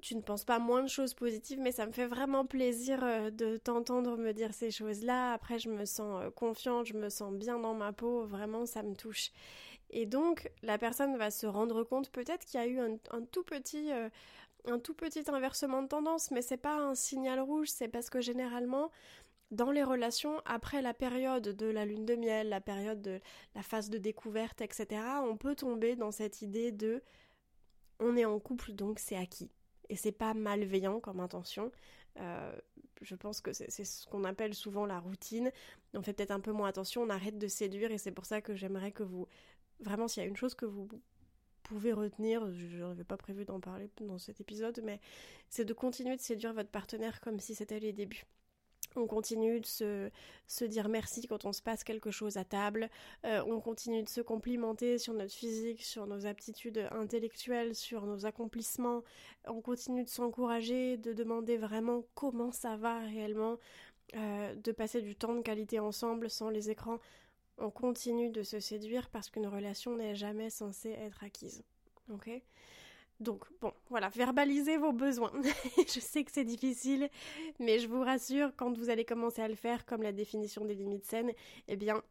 tu 0.00 0.16
ne 0.16 0.22
penses 0.22 0.44
pas 0.44 0.58
moins 0.58 0.82
de 0.82 0.88
choses 0.88 1.14
positives, 1.14 1.60
mais 1.60 1.72
ça 1.72 1.86
me 1.86 1.92
fait 1.92 2.06
vraiment 2.06 2.46
plaisir 2.46 3.04
euh, 3.04 3.30
de 3.30 3.58
t'entendre 3.58 4.16
me 4.16 4.32
dire 4.32 4.54
ces 4.54 4.70
choses-là. 4.70 5.32
Après, 5.32 5.58
je 5.58 5.68
me 5.68 5.84
sens 5.84 6.24
confiante, 6.34 6.86
je 6.86 6.94
me 6.94 7.10
sens 7.10 7.32
bien 7.34 7.58
dans 7.58 7.74
ma 7.74 7.92
peau, 7.92 8.24
vraiment, 8.24 8.66
ça 8.66 8.82
me 8.82 8.94
touche. 8.94 9.30
Et 9.90 10.06
donc, 10.06 10.50
la 10.62 10.78
personne 10.78 11.16
va 11.16 11.30
se 11.30 11.46
rendre 11.46 11.84
compte 11.84 12.10
peut-être 12.10 12.44
qu'il 12.46 12.58
y 12.58 12.62
a 12.62 12.66
eu 12.66 12.80
un, 12.80 12.96
un 13.10 13.22
tout 13.22 13.44
petit, 13.44 13.90
un 14.66 14.78
tout 14.78 14.94
petit 14.94 15.22
inversement 15.28 15.82
de 15.82 15.88
tendance, 15.88 16.30
mais 16.30 16.42
c'est 16.42 16.56
pas 16.56 16.76
un 16.76 16.94
signal 16.94 17.38
rouge, 17.40 17.68
c'est 17.68 17.88
parce 17.88 18.10
que 18.10 18.20
généralement, 18.20 18.90
dans 19.54 19.70
les 19.70 19.82
relations, 19.82 20.40
après 20.44 20.82
la 20.82 20.94
période 20.94 21.48
de 21.48 21.66
la 21.66 21.84
lune 21.84 22.04
de 22.04 22.14
miel, 22.14 22.48
la 22.48 22.60
période 22.60 23.00
de 23.00 23.20
la 23.54 23.62
phase 23.62 23.90
de 23.90 23.98
découverte, 23.98 24.60
etc., 24.60 25.00
on 25.22 25.36
peut 25.36 25.54
tomber 25.54 25.96
dans 25.96 26.10
cette 26.10 26.42
idée 26.42 26.72
de 26.72 27.02
on 28.00 28.16
est 28.16 28.24
en 28.24 28.38
couple 28.40 28.72
donc 28.72 28.98
c'est 28.98 29.16
acquis. 29.16 29.50
Et 29.88 29.96
c'est 29.96 30.12
pas 30.12 30.34
malveillant 30.34 31.00
comme 31.00 31.20
intention. 31.20 31.70
Euh, 32.18 32.56
je 33.02 33.14
pense 33.14 33.40
que 33.40 33.52
c'est 33.52 33.70
ce 33.84 34.06
qu'on 34.06 34.24
appelle 34.24 34.54
souvent 34.54 34.86
la 34.86 34.98
routine. 34.98 35.50
On 35.94 36.02
fait 36.02 36.12
peut-être 36.12 36.30
un 36.30 36.40
peu 36.40 36.52
moins 36.52 36.68
attention, 36.68 37.02
on 37.02 37.10
arrête 37.10 37.38
de 37.38 37.48
séduire 37.48 37.90
et 37.90 37.98
c'est 37.98 38.12
pour 38.12 38.26
ça 38.26 38.40
que 38.40 38.54
j'aimerais 38.54 38.92
que 38.92 39.02
vous. 39.02 39.26
Vraiment, 39.80 40.08
s'il 40.08 40.22
y 40.22 40.26
a 40.26 40.28
une 40.28 40.36
chose 40.36 40.54
que 40.54 40.66
vous 40.66 40.88
pouvez 41.62 41.92
retenir, 41.92 42.50
je 42.52 42.78
n'avais 42.78 43.04
pas 43.04 43.16
prévu 43.16 43.44
d'en 43.44 43.60
parler 43.60 43.90
dans 44.00 44.18
cet 44.18 44.40
épisode, 44.40 44.80
mais 44.84 45.00
c'est 45.48 45.64
de 45.64 45.72
continuer 45.72 46.16
de 46.16 46.20
séduire 46.20 46.54
votre 46.54 46.70
partenaire 46.70 47.20
comme 47.20 47.40
si 47.40 47.54
c'était 47.54 47.80
les 47.80 47.92
débuts. 47.92 48.24
On 48.96 49.06
continue 49.06 49.60
de 49.60 49.66
se, 49.66 50.64
dire 50.64 50.88
merci 50.88 51.26
quand 51.26 51.44
on 51.44 51.52
se 51.52 51.62
passe 51.62 51.82
quelque 51.82 52.10
chose 52.10 52.36
à 52.36 52.44
table. 52.44 52.88
Euh, 53.24 53.42
on 53.46 53.60
continue 53.60 54.02
de 54.02 54.08
se 54.08 54.20
complimenter 54.20 54.98
sur 54.98 55.14
notre 55.14 55.32
physique, 55.32 55.82
sur 55.82 56.06
nos 56.06 56.26
aptitudes 56.26 56.88
intellectuelles, 56.92 57.74
sur 57.74 58.06
nos 58.06 58.24
accomplissements. 58.24 59.02
On 59.46 59.60
continue 59.60 60.04
de 60.04 60.08
s'encourager, 60.08 60.96
de 60.96 61.12
demander 61.12 61.56
vraiment 61.56 62.04
comment 62.14 62.52
ça 62.52 62.76
va 62.76 63.00
réellement, 63.00 63.58
euh, 64.14 64.54
de 64.54 64.72
passer 64.72 65.02
du 65.02 65.16
temps 65.16 65.34
de 65.34 65.42
qualité 65.42 65.80
ensemble 65.80 66.30
sans 66.30 66.50
les 66.50 66.70
écrans. 66.70 66.98
On 67.58 67.70
continue 67.70 68.30
de 68.30 68.42
se 68.42 68.60
séduire 68.60 69.10
parce 69.10 69.28
qu'une 69.30 69.46
relation 69.46 69.96
n'est 69.96 70.14
jamais 70.14 70.50
censée 70.50 70.90
être 70.90 71.24
acquise. 71.24 71.64
Ok? 72.12 72.30
Donc, 73.20 73.44
bon, 73.60 73.72
voilà, 73.88 74.08
verbalisez 74.08 74.76
vos 74.76 74.92
besoins. 74.92 75.32
je 75.78 76.00
sais 76.00 76.24
que 76.24 76.32
c'est 76.32 76.44
difficile, 76.44 77.08
mais 77.60 77.78
je 77.78 77.88
vous 77.88 78.00
rassure, 78.00 78.50
quand 78.56 78.76
vous 78.76 78.90
allez 78.90 79.04
commencer 79.04 79.40
à 79.40 79.48
le 79.48 79.54
faire, 79.54 79.86
comme 79.86 80.02
la 80.02 80.12
définition 80.12 80.64
des 80.64 80.74
limites 80.74 81.04
saines, 81.04 81.32
eh 81.68 81.76
bien, 81.76 82.02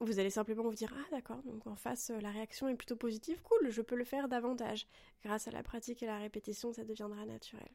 vous 0.00 0.18
allez 0.20 0.30
simplement 0.30 0.62
vous 0.62 0.74
dire 0.74 0.94
Ah, 0.96 1.08
d'accord, 1.10 1.42
donc 1.44 1.66
en 1.66 1.74
face, 1.74 2.10
euh, 2.10 2.20
la 2.20 2.30
réaction 2.30 2.68
est 2.68 2.76
plutôt 2.76 2.96
positive, 2.96 3.40
cool, 3.42 3.70
je 3.70 3.82
peux 3.82 3.96
le 3.96 4.04
faire 4.04 4.28
davantage. 4.28 4.86
Grâce 5.24 5.48
à 5.48 5.50
la 5.50 5.62
pratique 5.62 6.02
et 6.02 6.06
la 6.06 6.18
répétition, 6.18 6.72
ça 6.72 6.84
deviendra 6.84 7.24
naturel. 7.24 7.68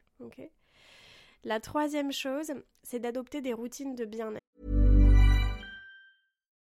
La 1.42 1.60
troisième 1.60 2.12
chose, 2.12 2.52
c'est 2.82 3.00
d'adopter 3.00 3.42
des 3.42 3.52
routines 3.52 3.94
de 3.94 4.04
bien-être. 4.04 4.43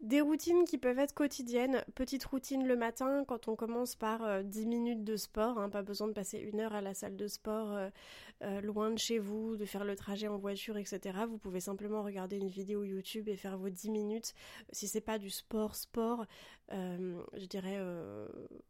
Des 0.00 0.20
routines 0.20 0.64
qui 0.64 0.78
peuvent 0.78 1.00
être 1.00 1.12
quotidiennes. 1.12 1.84
Petite 1.96 2.24
routine 2.24 2.64
le 2.68 2.76
matin 2.76 3.24
quand 3.26 3.48
on 3.48 3.56
commence 3.56 3.96
par 3.96 4.44
10 4.44 4.62
euh, 4.62 4.68
minutes 4.68 5.02
de 5.02 5.16
sport. 5.16 5.58
Hein, 5.58 5.70
pas 5.70 5.82
besoin 5.82 6.06
de 6.06 6.12
passer 6.12 6.38
une 6.38 6.60
heure 6.60 6.72
à 6.72 6.80
la 6.80 6.94
salle 6.94 7.16
de 7.16 7.26
sport 7.26 7.72
euh, 7.72 7.90
euh, 8.44 8.60
loin 8.60 8.92
de 8.92 8.98
chez 8.98 9.18
vous, 9.18 9.56
de 9.56 9.64
faire 9.64 9.82
le 9.82 9.96
trajet 9.96 10.28
en 10.28 10.38
voiture, 10.38 10.76
etc. 10.76 11.18
Vous 11.28 11.38
pouvez 11.38 11.58
simplement 11.58 12.04
regarder 12.04 12.36
une 12.36 12.48
vidéo 12.48 12.84
YouTube 12.84 13.28
et 13.28 13.34
faire 13.34 13.58
vos 13.58 13.70
10 13.70 13.90
minutes. 13.90 14.34
Si 14.70 14.86
c'est 14.86 15.00
pas 15.00 15.18
du 15.18 15.30
sport, 15.30 15.74
sport, 15.74 16.26
je 16.70 17.46
dirais, 17.46 17.78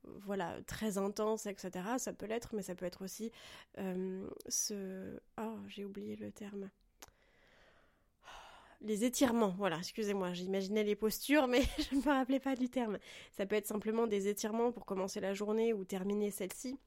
voilà, 0.05 0.57
très 0.67 0.97
intense, 0.97 1.45
etc. 1.45 1.71
Ça 1.99 2.15
peut 2.15 2.27
l'être, 2.27 2.55
mais 2.55 2.63
ça 2.63 2.75
peut 2.75 2.87
être 2.87 3.05
aussi 3.05 3.33
ce... 3.77 5.21
Oh, 5.39 5.57
j'ai 5.67 5.85
oublié 5.85 6.17
le 6.17 6.33
terme 6.33 6.71
les 8.81 9.05
étirements, 9.05 9.55
voilà, 9.59 9.79
excusez-moi, 9.79 10.33
j'imaginais 10.33 10.85
les 10.85 10.97
postures, 10.97 11.49
mais 11.49 11.63
je 11.91 11.97
ne 11.97 12.01
me 12.01 12.07
rappelais 12.07 12.41
pas 12.41 12.55
du 12.55 12.69
terme. 12.69 12.99
Ça 13.33 13.47
peut 13.47 13.57
être 13.57 13.67
simplement 13.67 14.07
des 14.07 14.29
étirements 14.29 14.73
pour 14.73 14.87
commencer 14.87 15.21
la 15.21 15.35
journée 15.35 15.73
ou 15.73 15.85
terminer 15.85 16.31
celle-ci 16.31 16.79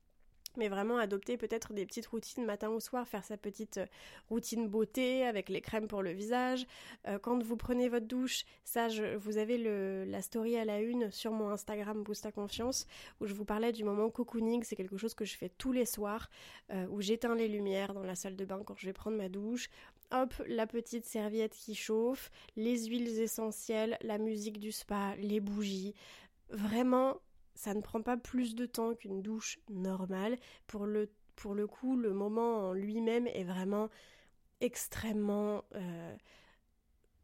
mais 0.57 0.67
vraiment 0.67 0.97
adopter 0.97 1.37
peut-être 1.37 1.73
des 1.73 1.85
petites 1.85 2.07
routines 2.07 2.45
matin 2.45 2.69
ou 2.69 2.79
soir, 2.79 3.07
faire 3.07 3.23
sa 3.23 3.37
petite 3.37 3.77
euh, 3.77 3.85
routine 4.29 4.67
beauté 4.67 5.25
avec 5.25 5.49
les 5.49 5.61
crèmes 5.61 5.87
pour 5.87 6.01
le 6.01 6.11
visage. 6.11 6.65
Euh, 7.07 7.19
quand 7.19 7.41
vous 7.41 7.55
prenez 7.55 7.89
votre 7.89 8.07
douche, 8.07 8.43
ça, 8.63 8.87
vous 9.17 9.37
avez 9.37 9.57
la 10.05 10.21
story 10.21 10.57
à 10.57 10.65
la 10.65 10.81
une 10.81 11.11
sur 11.11 11.31
mon 11.31 11.49
Instagram 11.49 12.03
Boost 12.03 12.25
à 12.25 12.31
confiance 12.31 12.87
où 13.19 13.25
je 13.25 13.33
vous 13.33 13.45
parlais 13.45 13.71
du 13.71 13.83
moment 13.83 14.09
cocooning. 14.09 14.63
C'est 14.63 14.75
quelque 14.75 14.97
chose 14.97 15.13
que 15.13 15.25
je 15.25 15.37
fais 15.37 15.49
tous 15.49 15.71
les 15.71 15.85
soirs 15.85 16.29
euh, 16.71 16.85
où 16.89 17.01
j'éteins 17.01 17.35
les 17.35 17.47
lumières 17.47 17.93
dans 17.93 18.03
la 18.03 18.15
salle 18.15 18.35
de 18.35 18.45
bain 18.45 18.61
quand 18.65 18.75
je 18.77 18.85
vais 18.85 18.93
prendre 18.93 19.17
ma 19.17 19.29
douche. 19.29 19.69
Hop, 20.11 20.33
la 20.47 20.67
petite 20.67 21.05
serviette 21.05 21.53
qui 21.53 21.73
chauffe, 21.73 22.31
les 22.55 22.85
huiles 22.85 23.19
essentielles, 23.19 23.97
la 24.01 24.17
musique 24.17 24.59
du 24.59 24.71
spa, 24.71 25.15
les 25.17 25.39
bougies. 25.39 25.93
Vraiment, 26.49 27.17
ça 27.55 27.73
ne 27.73 27.81
prend 27.81 28.01
pas 28.01 28.17
plus 28.17 28.55
de 28.55 28.65
temps 28.65 28.93
qu'une 28.93 29.21
douche 29.21 29.59
normale. 29.69 30.37
Pour 30.67 30.85
le, 30.85 31.09
pour 31.35 31.55
le 31.55 31.65
coup, 31.65 31.95
le 31.95 32.13
moment 32.13 32.69
en 32.69 32.73
lui-même 32.73 33.27
est 33.27 33.45
vraiment 33.45 33.89
extrêmement 34.59 35.63
euh, 35.75 36.15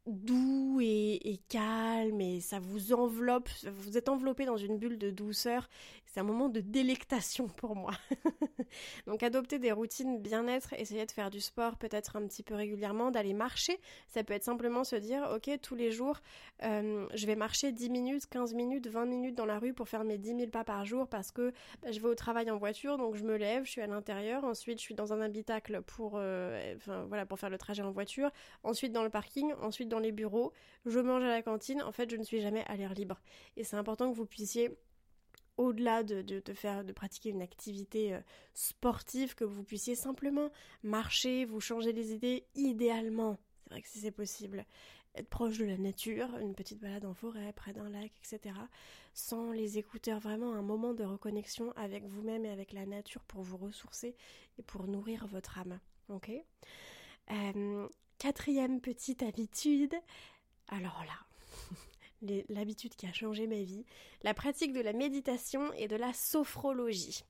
doux 0.08 0.80
et, 0.82 1.40
calme 1.50 2.22
et 2.22 2.40
ça 2.40 2.60
vous 2.60 2.94
enveloppe, 2.94 3.50
vous 3.66 3.98
êtes 3.98 4.10
enveloppé 4.10 4.46
dans 4.46 4.58
une 4.58 4.78
bulle 4.78 4.98
de 4.98 5.12
douceur. 5.12 5.70
C'est 6.06 6.22
un 6.22 6.24
moment 6.24 6.50
de 6.50 6.62
délectation 6.62 7.48
pour 7.48 7.76
moi. 7.76 7.92
Donc 9.08 9.22
adopter 9.24 9.60
des 9.60 9.72
routines 9.72 10.20
bien-être, 10.20 10.74
essayer 10.74 11.06
de 11.06 11.12
faire 11.12 11.30
du 11.30 11.42
sport 11.42 11.78
peut-être 11.78 12.16
un 12.16 12.26
petit 12.26 12.44
peu 12.44 12.56
régulièrement, 12.56 13.12
d'aller 13.12 13.34
marcher. 13.34 13.80
Ça 14.08 14.24
peut 14.24 14.34
être 14.34 14.44
simplement 14.44 14.84
se 14.84 14.96
dire, 14.96 15.30
ok, 15.36 15.50
tous 15.62 15.76
les 15.76 15.92
jours, 15.92 16.20
euh, 16.64 17.06
je 17.14 17.28
vais 17.28 17.36
marcher 17.36 17.72
10 17.72 17.90
minutes, 17.90 18.26
15 18.28 18.54
minutes, 18.54 18.88
20 18.88 19.06
minutes 19.06 19.36
dans 19.36 19.46
la 19.46 19.60
rue 19.60 19.74
pour 19.74 19.90
faire 19.90 20.04
mes 20.04 20.18
10 20.18 20.38
000 20.38 20.48
pas 20.50 20.64
par 20.64 20.86
jour 20.86 21.08
parce 21.08 21.32
que 21.32 21.52
bah, 21.82 21.92
je 21.92 22.00
vais 22.00 22.08
au 22.08 22.16
travail 22.16 22.50
en 22.50 22.58
voiture, 22.58 22.98
donc 22.98 23.16
je 23.16 23.24
me 23.24 23.36
lève, 23.36 23.66
je 23.66 23.72
suis 23.72 23.82
à 23.82 23.88
l'intérieur, 23.88 24.44
ensuite 24.44 24.80
je 24.80 24.84
suis 24.84 24.96
dans 24.96 25.14
un 25.14 25.22
habitacle 25.22 25.82
pour, 25.82 26.14
euh, 26.16 26.76
voilà, 27.08 27.26
pour 27.26 27.38
faire 27.40 27.50
le 27.50 27.58
trajet 27.58 27.84
en 27.84 27.92
voiture, 27.92 28.32
ensuite 28.64 28.92
dans 28.92 29.04
le 29.04 29.10
parking, 29.10 29.54
ensuite 29.62 29.90
dans 29.90 29.97
les 30.00 30.12
bureaux, 30.12 30.54
je 30.86 31.00
mange 31.00 31.24
à 31.24 31.28
la 31.28 31.42
cantine, 31.42 31.82
en 31.82 31.92
fait 31.92 32.10
je 32.10 32.16
ne 32.16 32.24
suis 32.24 32.42
jamais 32.42 32.64
à 32.66 32.76
l'air 32.76 32.94
libre. 32.94 33.22
Et 33.56 33.64
c'est 33.64 33.76
important 33.76 34.12
que 34.12 34.16
vous 34.16 34.26
puissiez 34.26 34.78
au-delà 35.58 36.04
de, 36.04 36.22
de, 36.22 36.54
faire, 36.54 36.84
de 36.84 36.94
pratiquer 36.94 37.30
une 37.30 37.42
activité 37.42 38.14
euh, 38.14 38.20
sportive, 38.54 39.36
que 39.36 39.44
vous 39.44 39.64
puissiez 39.64 39.96
simplement 39.96 40.52
marcher, 40.84 41.46
vous 41.46 41.60
changer 41.60 41.94
les 41.94 42.14
idées, 42.14 42.46
idéalement. 42.56 43.38
C'est 43.64 43.70
vrai 43.72 43.82
que 43.82 43.88
si 43.88 44.00
c'est 44.00 44.12
possible, 44.12 44.66
être 45.16 45.30
proche 45.30 45.58
de 45.58 45.66
la 45.66 45.78
nature, 45.78 46.38
une 46.38 46.54
petite 46.54 46.80
balade 46.80 47.06
en 47.06 47.14
forêt, 47.14 47.52
près 47.54 47.74
d'un 47.74 47.90
lac, 47.90 48.12
etc. 48.24 48.56
Sans 49.14 49.52
les 49.52 49.78
écouteurs, 49.80 50.20
vraiment 50.20 50.54
un 50.54 50.62
moment 50.62 50.94
de 50.94 51.04
reconnexion 51.04 51.74
avec 51.76 52.06
vous-même 52.06 52.46
et 52.46 52.50
avec 52.50 52.72
la 52.72 52.86
nature 52.86 53.24
pour 53.24 53.42
vous 53.42 53.58
ressourcer 53.58 54.16
et 54.60 54.64
pour 54.64 54.88
nourrir 54.88 55.26
votre 55.28 55.58
âme. 55.58 55.80
Ok? 56.10 56.32
Euh, 57.32 57.88
Quatrième 58.20 58.82
petite 58.82 59.22
habitude. 59.22 59.94
Alors 60.70 61.04
là, 61.06 62.34
l'habitude 62.50 62.96
qui 62.96 63.06
a 63.06 63.14
changé 63.14 63.46
ma 63.46 63.62
vie, 63.62 63.86
la 64.24 64.34
pratique 64.34 64.74
de 64.74 64.82
la 64.82 64.94
méditation 64.94 65.72
et 65.74 65.88
de 65.88 65.96
la 65.96 66.14
sophrologie. 66.14 67.24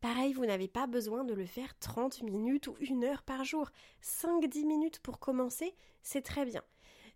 Pareil, 0.00 0.32
vous 0.32 0.44
n'avez 0.44 0.66
pas 0.66 0.88
besoin 0.88 1.22
de 1.22 1.34
le 1.34 1.46
faire 1.46 1.78
30 1.78 2.22
minutes 2.24 2.66
ou 2.66 2.74
une 2.80 3.04
heure 3.04 3.22
par 3.22 3.44
jour. 3.44 3.70
5-10 4.02 4.66
minutes 4.66 4.98
pour 4.98 5.20
commencer, 5.20 5.72
c'est 6.02 6.22
très 6.22 6.44
bien. 6.44 6.64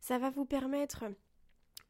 Ça 0.00 0.18
va 0.18 0.30
vous 0.30 0.46
permettre 0.46 1.04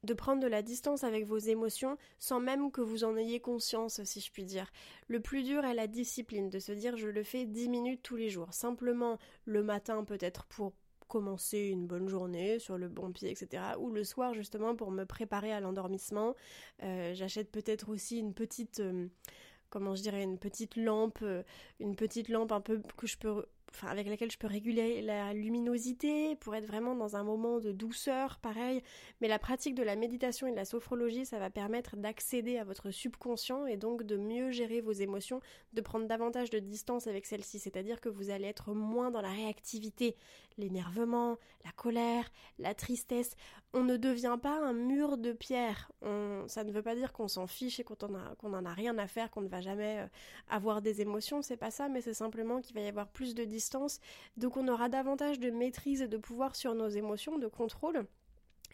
de 0.05 0.15
prendre 0.15 0.41
de 0.41 0.47
la 0.47 0.63
distance 0.63 1.05
avec 1.05 1.27
vos 1.27 1.37
émotions 1.37 1.99
sans 2.19 2.41
même 2.41 2.73
que 2.73 2.81
vous 2.81 3.05
en 3.05 3.19
ayez 3.19 3.39
conscience, 3.41 4.03
si 4.03 4.21
je 4.21 4.33
puis 4.33 4.45
dire. 4.45 4.73
Le 5.09 5.21
plus 5.21 5.43
dur 5.43 5.67
est 5.67 5.75
la 5.75 5.89
discipline, 5.89 6.49
de 6.49 6.59
se 6.59 6.73
dire 6.73 6.97
je 6.97 7.09
le 7.09 7.23
fais 7.23 7.45
10 7.45 7.69
minutes 7.69 8.03
tous 8.03 8.17
les 8.17 8.31
jours. 8.31 8.55
Simplement 8.55 9.19
le 9.45 9.63
matin 9.63 10.05
peut-être 10.05 10.47
pour 10.47 10.73
commencer 11.09 11.59
une 11.59 11.87
bonne 11.87 12.09
journée 12.09 12.59
sur 12.59 12.79
le 12.79 12.89
bon 12.89 13.13
pied, 13.13 13.31
etc. 13.31 13.63
Ou 13.79 13.91
le 13.91 14.05
soir 14.05 14.35
justement 14.35 14.77
pour 14.77 14.91
me 14.91 15.05
préparer 15.05 15.53
à 15.53 15.61
l'endormissement. 15.61 16.35
Euh, 16.83 17.15
j'achète 17.15 17.51
peut-être 17.51 17.89
aussi 17.89 18.19
une 18.19 18.35
petite... 18.35 18.81
Euh, 18.81 19.09
comment 19.71 19.95
je 19.95 20.03
dirais, 20.03 20.23
une 20.23 20.39
petite 20.39 20.77
lampe, 20.77 21.19
euh, 21.23 21.43
une 21.81 21.95
petite 21.95 22.29
lampe 22.29 22.53
un 22.53 22.61
peu 22.61 22.81
que 22.97 23.07
je 23.07 23.19
peux 23.19 23.45
avec 23.87 24.09
laquelle 24.09 24.31
je 24.31 24.39
peux 24.39 24.47
réguler 24.47 25.03
la 25.03 25.33
luminosité 25.35 26.37
pour 26.37 26.55
être 26.55 26.67
vraiment 26.67 26.95
dans 26.95 27.17
un 27.17 27.23
moment 27.23 27.59
de 27.59 27.73
douceur, 27.73 28.39
pareil. 28.39 28.83
Mais 29.21 29.29
la 29.29 29.39
pratique 29.39 29.75
de 29.75 29.83
la 29.83 29.97
méditation 29.97 30.47
et 30.47 30.51
de 30.51 30.57
la 30.57 30.65
sophrologie, 30.65 31.27
ça 31.27 31.39
va 31.39 31.51
permettre 31.51 31.97
d'accéder 31.97 32.59
à 32.59 32.65
votre 32.65 32.91
subconscient 32.91 33.67
et 33.67 33.77
donc 33.77 34.03
de 34.05 34.17
mieux 34.17 34.51
gérer 34.51 34.81
vos 34.81 34.93
émotions, 34.93 35.41
de 35.73 35.81
prendre 35.81 36.07
davantage 36.07 36.51
de 36.51 36.59
distance 36.59 37.07
avec 37.07 37.27
celles-ci. 37.27 37.59
C'est-à-dire 37.59 38.01
que 38.01 38.09
vous 38.09 38.31
allez 38.31 38.47
être 38.47 38.73
moins 38.73 39.11
dans 39.11 39.21
la 39.21 39.31
réactivité, 39.31 40.17
l'énervement, 40.59 41.39
la 41.65 41.73
colère, 41.73 42.31
la 42.59 42.75
tristesse. 42.75 43.35
On 43.73 43.83
ne 43.83 43.97
devient 43.97 44.39
pas 44.43 44.59
un 44.59 44.73
mur 44.73 45.17
de 45.17 45.33
pierre. 45.33 45.91
Ça 46.47 46.65
ne 46.65 46.73
veut 46.73 46.83
pas 46.83 46.95
dire 46.95 47.13
qu'on 47.13 47.29
s'en 47.29 47.47
fiche 47.47 47.81
et 47.81 47.85
qu'on 47.85 47.97
n'en 48.49 48.65
a, 48.65 48.71
a, 48.71 48.75
rien 48.75 48.99
à 48.99 49.07
faire, 49.07 49.31
qu'on 49.31 49.41
ne 49.41 49.49
va 49.49 49.61
jamais 49.61 50.01
euh, 50.01 50.07
avoir 50.49 50.83
des 50.83 51.01
émotions. 51.01 51.43
C'est 51.43 51.57
pas 51.57 51.71
ça, 51.71 51.89
mais 51.89 52.01
c'est 52.01 52.15
simplement 52.15 52.61
qu'il 52.61 52.75
va 52.75 52.81
y 52.81 52.89
avoir 52.89 53.09
plus 53.09 53.35
de 53.35 53.45
distance 53.45 54.01
donc 54.37 54.57
on 54.57 54.69
aura 54.69 54.89
davantage 54.89 55.39
de 55.39 55.51
maîtrise 55.51 56.03
et 56.03 56.09
de 56.09 56.17
pouvoir 56.17 56.57
sur 56.57 56.75
nos 56.75 56.89
émotions, 56.89 57.39
de 57.39 57.47
contrôle, 57.47 58.07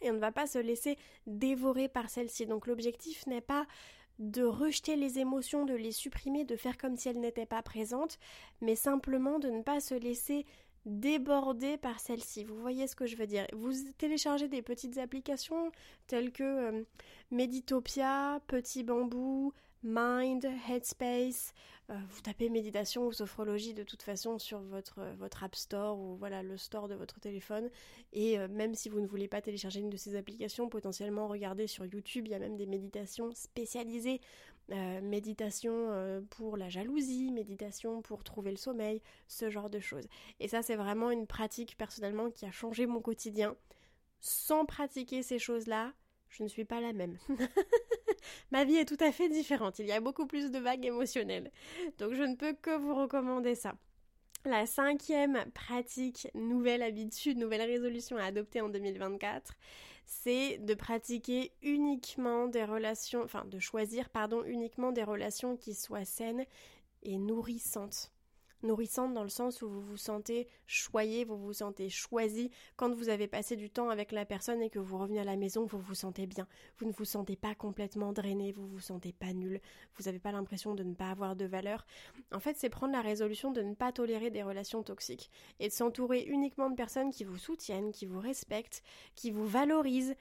et 0.01 0.09
on 0.11 0.13
ne 0.13 0.19
va 0.19 0.31
pas 0.31 0.47
se 0.47 0.59
laisser 0.59 0.97
dévorer 1.25 1.87
par 1.87 2.09
celles-ci. 2.09 2.45
Donc 2.45 2.67
l'objectif 2.67 3.25
n'est 3.27 3.41
pas 3.41 3.65
de 4.19 4.43
rejeter 4.43 4.95
les 4.95 5.19
émotions, 5.19 5.65
de 5.65 5.73
les 5.73 5.91
supprimer, 5.91 6.45
de 6.45 6.55
faire 6.55 6.77
comme 6.77 6.95
si 6.95 7.09
elles 7.09 7.19
n'étaient 7.19 7.45
pas 7.45 7.61
présentes, 7.61 8.17
mais 8.61 8.75
simplement 8.75 9.39
de 9.39 9.49
ne 9.49 9.61
pas 9.61 9.79
se 9.79 9.95
laisser 9.95 10.45
déborder 10.85 11.77
par 11.77 11.99
celles-ci. 11.99 12.43
Vous 12.43 12.59
voyez 12.59 12.87
ce 12.87 12.95
que 12.95 13.05
je 13.05 13.15
veux 13.15 13.27
dire 13.27 13.47
Vous 13.53 13.73
téléchargez 13.97 14.47
des 14.47 14.61
petites 14.61 14.97
applications 14.97 15.71
telles 16.07 16.31
que 16.31 16.43
euh, 16.43 16.83
Meditopia, 17.31 18.39
Petit 18.47 18.83
Bambou, 18.83 19.53
Mind, 19.83 20.49
Headspace, 20.67 21.53
euh, 21.91 21.93
vous 22.09 22.21
tapez 22.21 22.49
méditation 22.49 23.05
ou 23.05 23.11
sophrologie 23.11 23.75
de 23.75 23.83
toute 23.83 24.01
façon 24.01 24.39
sur 24.39 24.59
votre, 24.59 25.01
votre 25.19 25.43
App 25.43 25.55
Store 25.55 25.99
ou 25.99 26.15
voilà 26.15 26.41
le 26.41 26.57
store 26.57 26.87
de 26.87 26.95
votre 26.95 27.19
téléphone. 27.19 27.69
Et 28.11 28.39
euh, 28.39 28.47
même 28.47 28.73
si 28.73 28.89
vous 28.89 28.99
ne 28.99 29.05
voulez 29.05 29.27
pas 29.27 29.41
télécharger 29.41 29.81
une 29.81 29.91
de 29.91 29.97
ces 29.97 30.15
applications, 30.15 30.69
potentiellement 30.69 31.27
regardez 31.27 31.67
sur 31.67 31.85
YouTube, 31.85 32.25
il 32.25 32.31
y 32.31 32.33
a 32.33 32.39
même 32.39 32.57
des 32.57 32.65
méditations 32.65 33.31
spécialisées. 33.33 34.19
Euh, 34.71 34.99
méditation 35.01 36.23
pour 36.31 36.57
la 36.57 36.69
jalousie, 36.69 37.31
méditation 37.31 38.01
pour 38.01 38.23
trouver 38.23 38.49
le 38.49 38.57
sommeil, 38.57 38.99
ce 39.27 39.51
genre 39.51 39.69
de 39.69 39.79
choses. 39.79 40.07
Et 40.39 40.47
ça 40.47 40.63
c'est 40.63 40.75
vraiment 40.75 41.11
une 41.11 41.27
pratique 41.27 41.77
personnellement 41.77 42.31
qui 42.31 42.45
a 42.45 42.51
changé 42.51 42.87
mon 42.87 42.99
quotidien. 42.99 43.55
Sans 44.21 44.65
pratiquer 44.65 45.21
ces 45.21 45.37
choses-là, 45.37 45.93
je 46.29 46.43
ne 46.43 46.47
suis 46.47 46.65
pas 46.65 46.81
la 46.81 46.93
même. 46.93 47.17
Ma 48.51 48.65
vie 48.65 48.77
est 48.77 48.85
tout 48.85 49.03
à 49.03 49.11
fait 49.11 49.29
différente. 49.29 49.79
Il 49.79 49.85
y 49.85 49.91
a 49.91 50.01
beaucoup 50.01 50.25
plus 50.25 50.51
de 50.51 50.59
vagues 50.59 50.85
émotionnelles. 50.85 51.51
Donc 51.97 52.13
je 52.13 52.23
ne 52.23 52.35
peux 52.35 52.53
que 52.53 52.75
vous 52.75 52.95
recommander 52.95 53.55
ça. 53.55 53.75
La 54.45 54.67
cinquième 54.67 55.43
pratique, 55.55 56.27
nouvelle 56.35 56.83
habitude, 56.83 57.39
nouvelle 57.39 57.63
résolution 57.63 58.15
à 58.17 58.25
adopter 58.25 58.61
en 58.61 58.69
2024, 58.69 59.55
c'est 60.05 60.59
de 60.59 60.75
pratiquer 60.75 61.51
uniquement 61.63 62.45
des 62.45 62.63
relations, 62.63 63.23
enfin 63.23 63.43
de 63.45 63.57
choisir, 63.57 64.07
pardon, 64.09 64.43
uniquement 64.45 64.91
des 64.91 65.03
relations 65.03 65.57
qui 65.57 65.73
soient 65.73 66.05
saines 66.05 66.45
et 67.01 67.17
nourrissantes 67.17 68.11
nourrissante 68.65 69.13
dans 69.13 69.23
le 69.23 69.29
sens 69.29 69.61
où 69.61 69.69
vous 69.69 69.81
vous 69.81 69.97
sentez 69.97 70.47
choyé, 70.67 71.23
vous 71.23 71.37
vous 71.37 71.53
sentez 71.53 71.89
choisi. 71.89 72.51
Quand 72.75 72.93
vous 72.93 73.09
avez 73.09 73.27
passé 73.27 73.55
du 73.55 73.69
temps 73.69 73.89
avec 73.89 74.11
la 74.11 74.25
personne 74.25 74.61
et 74.61 74.69
que 74.69 74.79
vous 74.79 74.97
revenez 74.97 75.19
à 75.19 75.23
la 75.23 75.37
maison, 75.37 75.65
vous 75.65 75.79
vous 75.79 75.95
sentez 75.95 76.27
bien. 76.27 76.47
Vous 76.77 76.85
ne 76.85 76.91
vous 76.91 77.05
sentez 77.05 77.35
pas 77.35 77.55
complètement 77.55 78.13
drainé, 78.13 78.51
vous 78.51 78.67
vous 78.67 78.79
sentez 78.79 79.13
pas 79.13 79.33
nul, 79.33 79.61
vous 79.95 80.03
n'avez 80.05 80.19
pas 80.19 80.31
l'impression 80.31 80.75
de 80.75 80.83
ne 80.83 80.93
pas 80.93 81.11
avoir 81.11 81.35
de 81.35 81.45
valeur. 81.45 81.85
En 82.33 82.39
fait, 82.39 82.57
c'est 82.57 82.69
prendre 82.69 82.93
la 82.93 83.01
résolution 83.01 83.51
de 83.51 83.61
ne 83.61 83.73
pas 83.73 83.91
tolérer 83.91 84.31
des 84.31 84.43
relations 84.43 84.83
toxiques 84.83 85.31
et 85.59 85.67
de 85.67 85.73
s'entourer 85.73 86.23
uniquement 86.23 86.69
de 86.69 86.75
personnes 86.75 87.11
qui 87.11 87.23
vous 87.23 87.37
soutiennent, 87.37 87.91
qui 87.91 88.05
vous 88.05 88.19
respectent, 88.19 88.83
qui 89.15 89.31
vous 89.31 89.45
valorisent, 89.45 90.15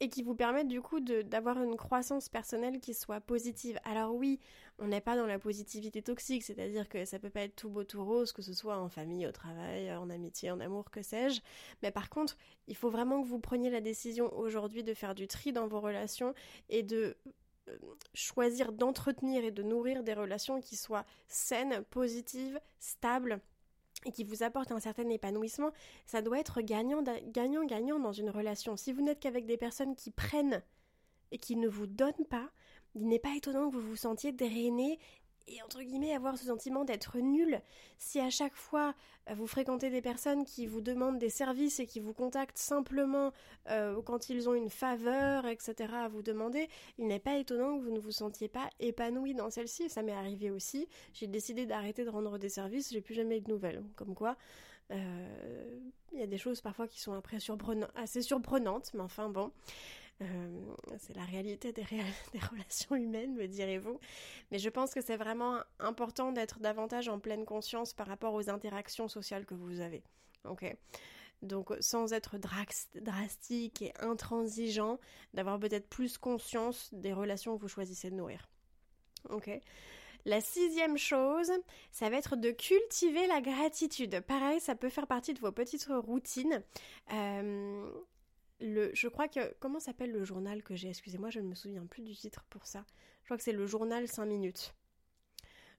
et 0.00 0.08
qui 0.08 0.22
vous 0.22 0.34
permettent 0.34 0.68
du 0.68 0.82
coup 0.82 1.00
d'avoir 1.00 1.62
une 1.62 1.76
croissance 1.76 2.28
personnelle 2.28 2.80
qui 2.80 2.94
soit 2.94 3.20
positive. 3.20 3.78
Alors 3.84 4.14
oui, 4.14 4.40
on 4.78 4.88
n'est 4.88 5.00
pas 5.00 5.16
dans 5.16 5.26
la 5.26 5.38
positivité 5.38 6.02
toxique, 6.02 6.42
c'est-à-dire 6.42 6.88
que 6.88 7.04
ça 7.04 7.18
peut 7.18 7.30
pas 7.30 7.42
être 7.42 7.56
tout 7.56 7.70
beau 7.70 7.84
tout 7.84 8.04
rose, 8.04 8.32
que 8.32 8.42
ce 8.42 8.52
soit 8.52 8.78
en 8.78 8.88
famille, 8.88 9.26
au 9.26 9.32
travail, 9.32 9.92
en 9.92 10.10
amitié, 10.10 10.50
en 10.50 10.60
amour, 10.60 10.90
que 10.90 11.02
sais-je. 11.02 11.40
Mais 11.82 11.90
par 11.90 12.10
contre, 12.10 12.36
il 12.66 12.76
faut 12.76 12.90
vraiment 12.90 13.22
que 13.22 13.26
vous 13.26 13.40
preniez 13.40 13.70
la 13.70 13.80
décision 13.80 14.32
aujourd'hui 14.36 14.84
de 14.84 14.92
faire 14.92 15.14
du 15.14 15.26
tri 15.28 15.52
dans 15.52 15.66
vos 15.66 15.80
relations 15.80 16.34
et 16.68 16.82
de 16.82 17.16
euh, 17.68 17.78
choisir 18.14 18.72
d'entretenir 18.72 19.44
et 19.44 19.50
de 19.50 19.62
nourrir 19.62 20.02
des 20.02 20.14
relations 20.14 20.60
qui 20.60 20.76
soient 20.76 21.06
saines, 21.26 21.82
positives, 21.90 22.60
stables 22.78 23.40
et 24.06 24.12
qui 24.12 24.24
vous 24.24 24.42
apporte 24.42 24.72
un 24.72 24.80
certain 24.80 25.08
épanouissement, 25.10 25.72
ça 26.06 26.22
doit 26.22 26.38
être 26.38 26.60
gagnant-gagnant 26.60 27.98
dans 27.98 28.12
une 28.12 28.30
relation. 28.30 28.76
Si 28.76 28.92
vous 28.92 29.02
n'êtes 29.02 29.20
qu'avec 29.20 29.46
des 29.46 29.56
personnes 29.56 29.96
qui 29.96 30.10
prennent 30.10 30.62
et 31.32 31.38
qui 31.38 31.56
ne 31.56 31.68
vous 31.68 31.86
donnent 31.86 32.26
pas, 32.30 32.48
il 32.94 33.08
n'est 33.08 33.18
pas 33.18 33.34
étonnant 33.36 33.68
que 33.68 33.74
vous 33.74 33.82
vous 33.82 33.96
sentiez 33.96 34.32
drainé 34.32 34.98
et 35.48 35.62
entre 35.62 35.82
guillemets 35.82 36.14
avoir 36.14 36.36
ce 36.36 36.46
sentiment 36.46 36.84
d'être 36.84 37.18
nul 37.18 37.60
si 37.98 38.20
à 38.20 38.30
chaque 38.30 38.54
fois 38.54 38.94
euh, 39.30 39.34
vous 39.34 39.46
fréquentez 39.46 39.90
des 39.90 40.02
personnes 40.02 40.44
qui 40.44 40.66
vous 40.66 40.80
demandent 40.80 41.18
des 41.18 41.30
services 41.30 41.80
et 41.80 41.86
qui 41.86 42.00
vous 42.00 42.12
contactent 42.12 42.58
simplement 42.58 43.32
euh, 43.68 44.00
quand 44.02 44.28
ils 44.28 44.48
ont 44.48 44.54
une 44.54 44.70
faveur, 44.70 45.46
etc. 45.46 45.92
à 45.94 46.08
vous 46.08 46.22
demander, 46.22 46.68
il 46.98 47.06
n'est 47.06 47.18
pas 47.18 47.36
étonnant 47.36 47.78
que 47.78 47.84
vous 47.84 47.90
ne 47.90 47.98
vous 47.98 48.12
sentiez 48.12 48.48
pas 48.48 48.68
épanoui 48.80 49.34
dans 49.34 49.50
celle-ci. 49.50 49.88
Ça 49.88 50.02
m'est 50.02 50.12
arrivé 50.12 50.50
aussi. 50.50 50.88
J'ai 51.12 51.26
décidé 51.26 51.66
d'arrêter 51.66 52.04
de 52.04 52.10
rendre 52.10 52.38
des 52.38 52.48
services, 52.48 52.92
j'ai 52.92 53.00
plus 53.00 53.14
jamais 53.14 53.38
eu 53.38 53.40
de 53.40 53.50
nouvelles. 53.50 53.82
Comme 53.96 54.14
quoi, 54.14 54.36
euh, 54.90 55.78
il 56.12 56.20
y 56.20 56.22
a 56.22 56.26
des 56.26 56.38
choses 56.38 56.60
parfois 56.60 56.86
qui 56.86 57.00
sont 57.00 57.20
assez 57.94 58.22
surprenantes, 58.22 58.90
mais 58.94 59.02
enfin 59.02 59.28
bon. 59.28 59.50
Euh, 60.22 60.74
c'est 60.98 61.14
la 61.14 61.24
réalité 61.24 61.72
des, 61.72 61.84
relations 61.84 62.96
humaines, 62.96 63.34
me 63.34 63.46
direz-vous. 63.46 64.00
Mais 64.50 64.58
je 64.58 64.68
pense 64.68 64.94
que 64.94 65.00
c'est 65.00 65.16
vraiment 65.16 65.60
important 65.78 66.32
d'être 66.32 66.60
davantage 66.60 67.08
en 67.08 67.18
pleine 67.18 67.44
conscience 67.44 67.92
par 67.92 68.06
rapport 68.06 68.34
aux 68.34 68.48
interactions 68.48 69.08
sociales 69.08 69.44
que 69.44 69.54
vous 69.54 69.80
avez. 69.80 70.02
Ok? 70.44 70.64
Donc 71.42 71.74
sans 71.80 72.14
être 72.14 72.38
drastique 72.38 73.82
et 73.82 73.92
intransigeant, 74.00 74.98
d'avoir 75.34 75.58
peut-être 75.58 75.88
plus 75.88 76.16
conscience 76.16 76.88
des 76.94 77.12
relations 77.12 77.56
que 77.56 77.62
vous 77.62 77.68
choisissez 77.68 78.10
de 78.10 78.16
nourrir. 78.16 78.48
Ok? 79.28 79.50
La 80.24 80.40
sixième 80.40 80.98
chose, 80.98 81.52
ça 81.92 82.10
va 82.10 82.16
être 82.16 82.34
de 82.34 82.50
cultiver 82.50 83.28
la 83.28 83.40
gratitude. 83.40 84.20
Pareil, 84.22 84.60
ça 84.60 84.74
peut 84.74 84.88
faire 84.88 85.06
partie 85.06 85.34
de 85.34 85.38
vos 85.38 85.52
petites 85.52 85.86
routines. 85.88 86.64
Euh, 87.12 87.88
je 88.60 89.08
crois 89.08 89.28
que 89.28 89.54
comment 89.60 89.80
s'appelle 89.80 90.12
le 90.12 90.24
journal 90.24 90.62
que 90.62 90.74
j'ai 90.74 90.88
Excusez-moi, 90.88 91.30
je 91.30 91.40
ne 91.40 91.48
me 91.48 91.54
souviens 91.54 91.86
plus 91.86 92.02
du 92.02 92.14
titre 92.14 92.44
pour 92.50 92.66
ça. 92.66 92.84
Je 93.22 93.26
crois 93.26 93.36
que 93.36 93.42
c'est 93.42 93.52
le 93.52 93.66
journal 93.66 94.06
5 94.08 94.24
minutes. 94.24 94.74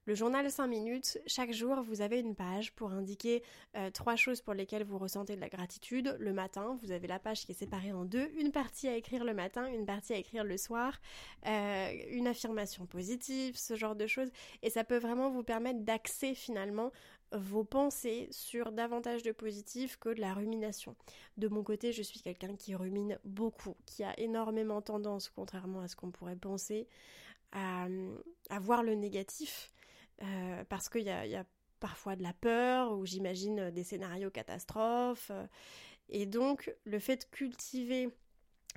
Le 0.08 0.14
journal 0.14 0.50
5 0.50 0.66
minutes, 0.68 1.18
chaque 1.26 1.52
jour, 1.52 1.82
vous 1.82 2.00
avez 2.00 2.20
une 2.20 2.34
page 2.34 2.72
pour 2.72 2.92
indiquer 2.92 3.42
euh, 3.76 3.90
trois 3.90 4.16
choses 4.16 4.40
pour 4.40 4.54
lesquelles 4.54 4.82
vous 4.82 4.96
ressentez 4.96 5.36
de 5.36 5.40
la 5.42 5.50
gratitude. 5.50 6.16
Le 6.18 6.32
matin, 6.32 6.78
vous 6.80 6.92
avez 6.92 7.06
la 7.06 7.18
page 7.18 7.44
qui 7.44 7.52
est 7.52 7.54
séparée 7.54 7.92
en 7.92 8.06
deux, 8.06 8.30
une 8.38 8.50
partie 8.50 8.88
à 8.88 8.96
écrire 8.96 9.22
le 9.22 9.34
matin, 9.34 9.66
une 9.66 9.84
partie 9.84 10.14
à 10.14 10.16
écrire 10.16 10.44
le 10.44 10.56
soir, 10.56 10.98
euh, 11.46 11.90
une 12.08 12.26
affirmation 12.26 12.86
positive, 12.86 13.58
ce 13.58 13.76
genre 13.76 13.96
de 13.96 14.06
choses. 14.06 14.30
Et 14.62 14.70
ça 14.70 14.82
peut 14.82 14.96
vraiment 14.96 15.28
vous 15.28 15.42
permettre 15.42 15.80
d'axer 15.80 16.34
finalement 16.34 16.90
vos 17.32 17.64
pensées 17.64 18.28
sur 18.30 18.72
davantage 18.72 19.22
de 19.22 19.32
positif 19.32 19.96
que 19.98 20.08
de 20.08 20.20
la 20.20 20.34
rumination. 20.34 20.96
De 21.36 21.48
mon 21.48 21.62
côté, 21.62 21.92
je 21.92 22.02
suis 22.02 22.20
quelqu'un 22.20 22.56
qui 22.56 22.74
rumine 22.74 23.18
beaucoup, 23.24 23.76
qui 23.86 24.04
a 24.04 24.18
énormément 24.18 24.80
tendance, 24.80 25.28
contrairement 25.28 25.80
à 25.80 25.88
ce 25.88 25.96
qu'on 25.96 26.10
pourrait 26.10 26.36
penser, 26.36 26.88
à, 27.52 27.88
voir 28.60 28.82
le 28.82 28.94
négatif, 28.94 29.72
euh, 30.22 30.64
parce 30.68 30.88
qu'il 30.88 31.02
y 31.02 31.10
a, 31.10 31.44
parfois 31.80 32.16
de 32.16 32.22
la 32.22 32.32
peur, 32.32 32.92
ou 32.92 33.06
j'imagine 33.06 33.70
des 33.70 33.84
scénarios 33.84 34.30
catastrophes. 34.30 35.30
Et 36.08 36.26
donc, 36.26 36.74
le 36.84 36.98
fait 36.98 37.16
de 37.16 37.24
cultiver 37.24 38.10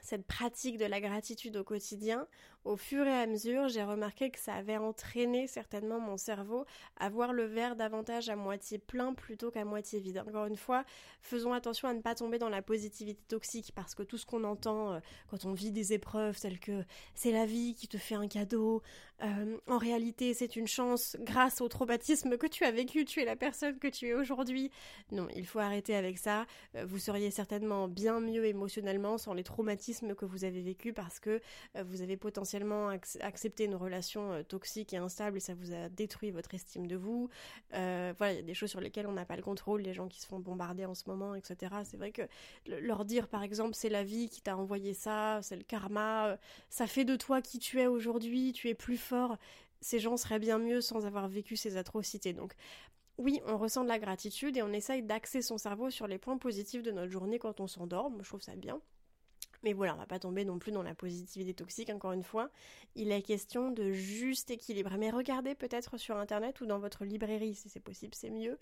cette 0.01 0.25
pratique 0.25 0.77
de 0.77 0.85
la 0.85 0.99
gratitude 0.99 1.57
au 1.57 1.63
quotidien, 1.63 2.27
au 2.63 2.77
fur 2.77 3.07
et 3.07 3.13
à 3.13 3.25
mesure, 3.25 3.69
j'ai 3.69 3.83
remarqué 3.83 4.29
que 4.29 4.37
ça 4.37 4.53
avait 4.53 4.77
entraîné 4.77 5.47
certainement 5.47 5.99
mon 5.99 6.15
cerveau 6.17 6.65
à 6.99 7.09
voir 7.09 7.33
le 7.33 7.45
verre 7.45 7.75
davantage 7.75 8.29
à 8.29 8.35
moitié 8.35 8.77
plein 8.77 9.13
plutôt 9.15 9.49
qu'à 9.49 9.65
moitié 9.65 9.99
vide. 9.99 10.23
Encore 10.27 10.45
une 10.45 10.57
fois, 10.57 10.83
faisons 11.21 11.53
attention 11.53 11.87
à 11.87 11.93
ne 11.93 12.01
pas 12.01 12.13
tomber 12.13 12.37
dans 12.37 12.49
la 12.49 12.61
positivité 12.61 13.19
toxique 13.27 13.71
parce 13.73 13.95
que 13.95 14.03
tout 14.03 14.17
ce 14.17 14.27
qu'on 14.27 14.43
entend 14.43 14.93
euh, 14.93 14.99
quand 15.29 15.45
on 15.45 15.53
vit 15.53 15.71
des 15.71 15.93
épreuves 15.93 16.39
telles 16.39 16.59
que 16.59 16.83
c'est 17.15 17.31
la 17.31 17.47
vie 17.47 17.73
qui 17.73 17.87
te 17.87 17.97
fait 17.97 18.15
un 18.15 18.27
cadeau, 18.27 18.83
euh, 19.23 19.57
en 19.67 19.77
réalité 19.79 20.35
c'est 20.35 20.55
une 20.55 20.67
chance 20.67 21.17
grâce 21.21 21.61
au 21.61 21.67
traumatisme 21.67 22.37
que 22.37 22.47
tu 22.47 22.63
as 22.63 22.71
vécu, 22.71 23.05
tu 23.05 23.21
es 23.21 23.25
la 23.25 23.35
personne 23.35 23.79
que 23.79 23.87
tu 23.87 24.07
es 24.07 24.13
aujourd'hui. 24.13 24.69
Non, 25.11 25.27
il 25.35 25.47
faut 25.47 25.59
arrêter 25.59 25.95
avec 25.95 26.19
ça. 26.19 26.45
Euh, 26.75 26.85
vous 26.85 26.99
seriez 26.99 27.31
certainement 27.31 27.87
bien 27.87 28.19
mieux 28.19 28.45
émotionnellement 28.45 29.17
sans 29.17 29.33
les 29.33 29.43
traumatismes 29.43 30.13
que 30.13 30.25
vous 30.25 30.43
avez 30.45 30.61
vécus 30.61 30.93
parce 30.93 31.19
que 31.19 31.41
vous 31.75 32.01
avez 32.01 32.17
potentiellement 32.17 32.50
accepter 33.19 33.65
une 33.65 33.75
relation 33.75 34.31
euh, 34.31 34.43
toxique 34.43 34.93
et 34.93 34.97
instable 34.97 35.39
ça 35.41 35.53
vous 35.53 35.73
a 35.73 35.89
détruit 35.89 36.31
votre 36.31 36.53
estime 36.53 36.87
de 36.87 36.95
vous. 36.95 37.29
Euh, 37.73 38.13
voilà, 38.17 38.33
il 38.33 38.35
y 38.37 38.39
a 38.39 38.43
des 38.43 38.53
choses 38.53 38.69
sur 38.69 38.81
lesquelles 38.81 39.07
on 39.07 39.13
n'a 39.13 39.25
pas 39.25 39.35
le 39.35 39.41
contrôle, 39.41 39.81
les 39.81 39.93
gens 39.93 40.07
qui 40.07 40.21
se 40.21 40.27
font 40.27 40.39
bombarder 40.39 40.85
en 40.85 40.93
ce 40.93 41.03
moment, 41.07 41.35
etc. 41.35 41.75
C'est 41.83 41.97
vrai 41.97 42.11
que 42.11 42.23
leur 42.65 43.05
dire, 43.05 43.27
par 43.27 43.43
exemple, 43.43 43.73
c'est 43.75 43.89
la 43.89 44.03
vie 44.03 44.29
qui 44.29 44.41
t'a 44.41 44.57
envoyé 44.57 44.93
ça, 44.93 45.39
c'est 45.41 45.55
le 45.55 45.63
karma, 45.63 46.27
euh, 46.27 46.37
ça 46.69 46.87
fait 46.87 47.05
de 47.05 47.15
toi 47.15 47.41
qui 47.41 47.59
tu 47.59 47.79
es 47.79 47.87
aujourd'hui, 47.87 48.53
tu 48.53 48.69
es 48.69 48.73
plus 48.75 48.97
fort. 48.97 49.37
Ces 49.81 49.99
gens 49.99 50.17
seraient 50.17 50.39
bien 50.39 50.59
mieux 50.59 50.81
sans 50.81 51.05
avoir 51.05 51.27
vécu 51.27 51.55
ces 51.55 51.77
atrocités. 51.77 52.33
Donc, 52.33 52.53
oui, 53.17 53.41
on 53.47 53.57
ressent 53.57 53.83
de 53.83 53.89
la 53.89 53.99
gratitude 53.99 54.57
et 54.57 54.61
on 54.61 54.73
essaye 54.73 55.03
d'axer 55.03 55.41
son 55.41 55.57
cerveau 55.57 55.89
sur 55.89 56.07
les 56.07 56.17
points 56.17 56.37
positifs 56.37 56.83
de 56.83 56.91
notre 56.91 57.11
journée 57.11 57.39
quand 57.39 57.59
on 57.59 57.67
s'endort. 57.67 58.11
Je 58.21 58.27
trouve 58.27 58.41
ça 58.41 58.55
bien. 58.55 58.81
Mais 59.63 59.73
voilà, 59.73 59.93
on 59.93 59.97
va 59.97 60.05
pas 60.05 60.19
tomber 60.19 60.43
non 60.43 60.57
plus 60.59 60.71
dans 60.71 60.83
la 60.83 60.95
positivité 60.95 61.53
toxique, 61.53 61.89
encore 61.89 62.13
une 62.13 62.23
fois. 62.23 62.49
Il 62.95 63.11
est 63.11 63.21
question 63.21 63.71
de 63.71 63.91
juste 63.91 64.51
équilibre. 64.51 64.91
Mais 64.97 65.11
regardez 65.11 65.55
peut-être 65.55 65.97
sur 65.97 66.17
internet 66.17 66.61
ou 66.61 66.65
dans 66.65 66.79
votre 66.79 67.05
librairie, 67.05 67.55
si 67.55 67.69
c'est 67.69 67.79
possible, 67.79 68.15
c'est 68.15 68.29
mieux, 68.29 68.57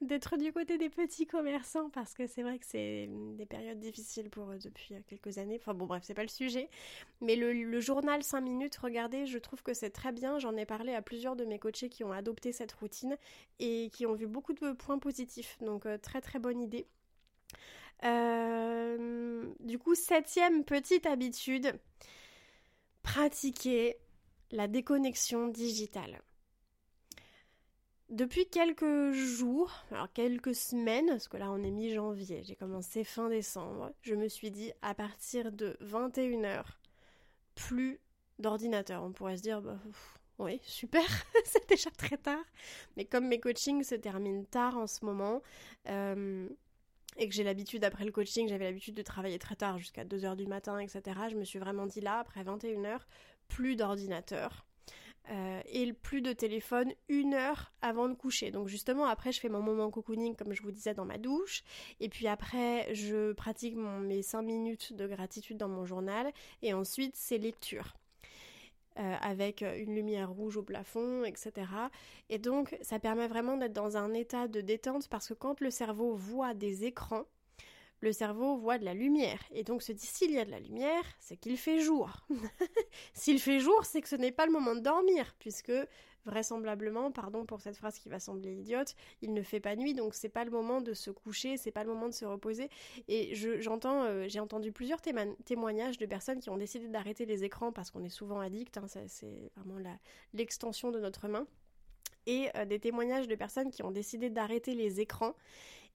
d'être 0.00 0.36
du 0.36 0.52
côté 0.52 0.78
des 0.78 0.90
petits 0.90 1.26
commerçants, 1.26 1.90
parce 1.90 2.14
que 2.14 2.26
c'est 2.26 2.42
vrai 2.42 2.58
que 2.58 2.66
c'est 2.66 3.08
des 3.36 3.46
périodes 3.46 3.78
difficiles 3.78 4.30
pour 4.30 4.50
eux 4.50 4.58
depuis 4.58 4.94
quelques 5.06 5.38
années. 5.38 5.58
Enfin 5.60 5.74
bon, 5.74 5.86
bref, 5.86 6.02
c'est 6.04 6.14
pas 6.14 6.22
le 6.22 6.28
sujet. 6.28 6.68
Mais 7.20 7.36
le, 7.36 7.80
journal 7.80 8.22
5 8.22 8.40
minutes, 8.40 8.76
regardez, 8.76 9.26
je 9.26 9.38
trouve 9.38 9.62
que 9.62 9.74
c'est 9.74 9.90
très 9.90 10.12
bien. 10.12 10.38
J'en 10.38 10.56
ai 10.56 10.66
parlé 10.66 10.94
à 10.94 11.02
plusieurs 11.02 11.36
de 11.36 11.44
mes 11.44 11.58
coachés 11.58 11.88
qui 11.88 12.04
ont 12.04 12.12
adopté 12.12 12.52
cette 12.52 12.72
routine 12.72 13.16
et 13.58 13.90
qui 13.92 14.06
ont 14.06 14.14
vu 14.14 14.26
beaucoup 14.26 14.52
de 14.52 14.72
points 14.72 14.98
positifs. 14.98 15.58
Donc 15.60 15.86
euh, 15.86 15.98
très 15.98 16.20
très 16.20 16.38
bonne 16.38 16.60
idée. 16.60 16.86
Euh, 18.04 19.52
du 19.60 19.78
coup, 19.78 19.94
septième 19.94 20.64
petite 20.64 21.06
habitude, 21.06 21.78
pratiquer 23.02 23.96
la 24.50 24.68
déconnexion 24.68 25.48
digitale. 25.48 26.20
Depuis 28.08 28.48
quelques 28.48 29.12
jours, 29.12 29.70
alors 29.92 30.12
quelques 30.12 30.54
semaines, 30.54 31.06
parce 31.06 31.28
que 31.28 31.36
là 31.36 31.52
on 31.52 31.62
est 31.62 31.70
mi-janvier, 31.70 32.42
j'ai 32.42 32.56
commencé 32.56 33.04
fin 33.04 33.28
décembre, 33.28 33.92
je 34.02 34.16
me 34.16 34.26
suis 34.26 34.50
dit 34.50 34.72
à 34.82 34.94
partir 34.94 35.52
de 35.52 35.76
21h, 35.80 36.64
plus 37.54 38.00
d'ordinateur. 38.40 39.04
On 39.04 39.12
pourrait 39.12 39.36
se 39.36 39.42
dire, 39.42 39.62
bah, 39.62 39.78
oui, 40.38 40.58
super, 40.64 41.04
c'est 41.44 41.68
déjà 41.68 41.90
très 41.90 42.16
tard. 42.16 42.42
Mais 42.96 43.04
comme 43.04 43.28
mes 43.28 43.38
coachings 43.38 43.84
se 43.84 43.94
terminent 43.94 44.44
tard 44.50 44.76
en 44.76 44.88
ce 44.88 45.04
moment, 45.04 45.40
euh, 45.88 46.48
et 47.20 47.28
que 47.28 47.34
j'ai 47.34 47.44
l'habitude, 47.44 47.84
après 47.84 48.04
le 48.04 48.10
coaching, 48.10 48.48
j'avais 48.48 48.64
l'habitude 48.64 48.94
de 48.94 49.02
travailler 49.02 49.38
très 49.38 49.54
tard, 49.54 49.78
jusqu'à 49.78 50.04
2h 50.04 50.36
du 50.36 50.46
matin, 50.46 50.78
etc., 50.78 51.02
je 51.30 51.36
me 51.36 51.44
suis 51.44 51.58
vraiment 51.58 51.86
dit 51.86 52.00
là, 52.00 52.18
après 52.18 52.42
21h, 52.42 53.00
plus 53.46 53.76
d'ordinateur. 53.76 54.66
Euh, 55.30 55.60
et 55.66 55.92
plus 55.92 56.22
de 56.22 56.32
téléphone 56.32 56.92
une 57.08 57.34
heure 57.34 57.72
avant 57.82 58.08
de 58.08 58.14
coucher. 58.14 58.50
Donc 58.50 58.68
justement 58.68 59.04
après 59.04 59.30
je 59.32 59.38
fais 59.38 59.50
mon 59.50 59.60
moment 59.60 59.90
cocooning 59.90 60.34
comme 60.34 60.54
je 60.54 60.62
vous 60.62 60.72
disais 60.72 60.94
dans 60.94 61.04
ma 61.04 61.18
douche 61.18 61.62
et 62.00 62.08
puis 62.08 62.26
après 62.26 62.92
je 62.94 63.32
pratique 63.32 63.76
mes 63.76 64.22
5 64.22 64.42
minutes 64.42 64.92
de 64.94 65.06
gratitude 65.06 65.58
dans 65.58 65.68
mon 65.68 65.84
journal 65.84 66.32
et 66.62 66.72
ensuite 66.72 67.14
c'est 67.16 67.38
lecture. 67.38 67.99
Euh, 68.98 69.14
avec 69.20 69.62
une 69.62 69.94
lumière 69.94 70.32
rouge 70.32 70.56
au 70.56 70.64
plafond, 70.64 71.22
etc. 71.24 71.52
Et 72.28 72.38
donc 72.38 72.76
ça 72.82 72.98
permet 72.98 73.28
vraiment 73.28 73.56
d'être 73.56 73.72
dans 73.72 73.96
un 73.96 74.12
état 74.14 74.48
de 74.48 74.60
détente 74.60 75.08
parce 75.08 75.28
que 75.28 75.34
quand 75.34 75.60
le 75.60 75.70
cerveau 75.70 76.16
voit 76.16 76.54
des 76.54 76.84
écrans, 76.84 77.24
le 78.00 78.12
cerveau 78.12 78.56
voit 78.56 78.78
de 78.78 78.84
la 78.84 78.92
lumière 78.92 79.38
et 79.52 79.62
donc 79.62 79.82
se 79.82 79.92
dit 79.92 80.06
s'il 80.06 80.32
y 80.32 80.40
a 80.40 80.44
de 80.44 80.50
la 80.50 80.58
lumière, 80.58 81.04
c'est 81.20 81.36
qu'il 81.36 81.56
fait 81.56 81.78
jour. 81.78 82.26
s'il 83.14 83.38
fait 83.38 83.60
jour, 83.60 83.84
c'est 83.84 84.00
que 84.00 84.08
ce 84.08 84.16
n'est 84.16 84.32
pas 84.32 84.44
le 84.44 84.52
moment 84.52 84.74
de 84.74 84.80
dormir 84.80 85.36
puisque 85.38 85.72
vraisemblablement, 86.24 87.10
pardon 87.10 87.44
pour 87.44 87.60
cette 87.60 87.76
phrase 87.76 87.98
qui 87.98 88.08
va 88.08 88.20
sembler 88.20 88.52
idiote, 88.52 88.94
il 89.22 89.32
ne 89.32 89.42
fait 89.42 89.60
pas 89.60 89.76
nuit, 89.76 89.94
donc 89.94 90.14
c'est 90.14 90.28
pas 90.28 90.44
le 90.44 90.50
moment 90.50 90.80
de 90.80 90.94
se 90.94 91.10
coucher, 91.10 91.56
c'est 91.56 91.70
pas 91.70 91.84
le 91.84 91.90
moment 91.90 92.08
de 92.08 92.14
se 92.14 92.24
reposer. 92.24 92.68
Et 93.08 93.34
j'entends, 93.60 94.04
euh, 94.04 94.26
j'ai 94.28 94.40
entendu 94.40 94.72
plusieurs 94.72 95.00
témoignages 95.00 95.98
de 95.98 96.06
personnes 96.06 96.40
qui 96.40 96.50
ont 96.50 96.56
décidé 96.56 96.88
d'arrêter 96.88 97.26
les 97.26 97.44
écrans 97.44 97.72
parce 97.72 97.90
qu'on 97.90 98.04
est 98.04 98.10
souvent 98.10 98.40
addict, 98.40 98.76
hein, 98.76 98.86
c'est 99.06 99.50
vraiment 99.56 99.78
l'extension 100.34 100.90
de 100.90 101.00
notre 101.00 101.28
main. 101.28 101.46
Et 102.26 102.48
euh, 102.56 102.66
des 102.66 102.78
témoignages 102.78 103.28
de 103.28 103.34
personnes 103.34 103.70
qui 103.70 103.82
ont 103.82 103.90
décidé 103.90 104.28
d'arrêter 104.28 104.74
les 104.74 105.00
écrans 105.00 105.34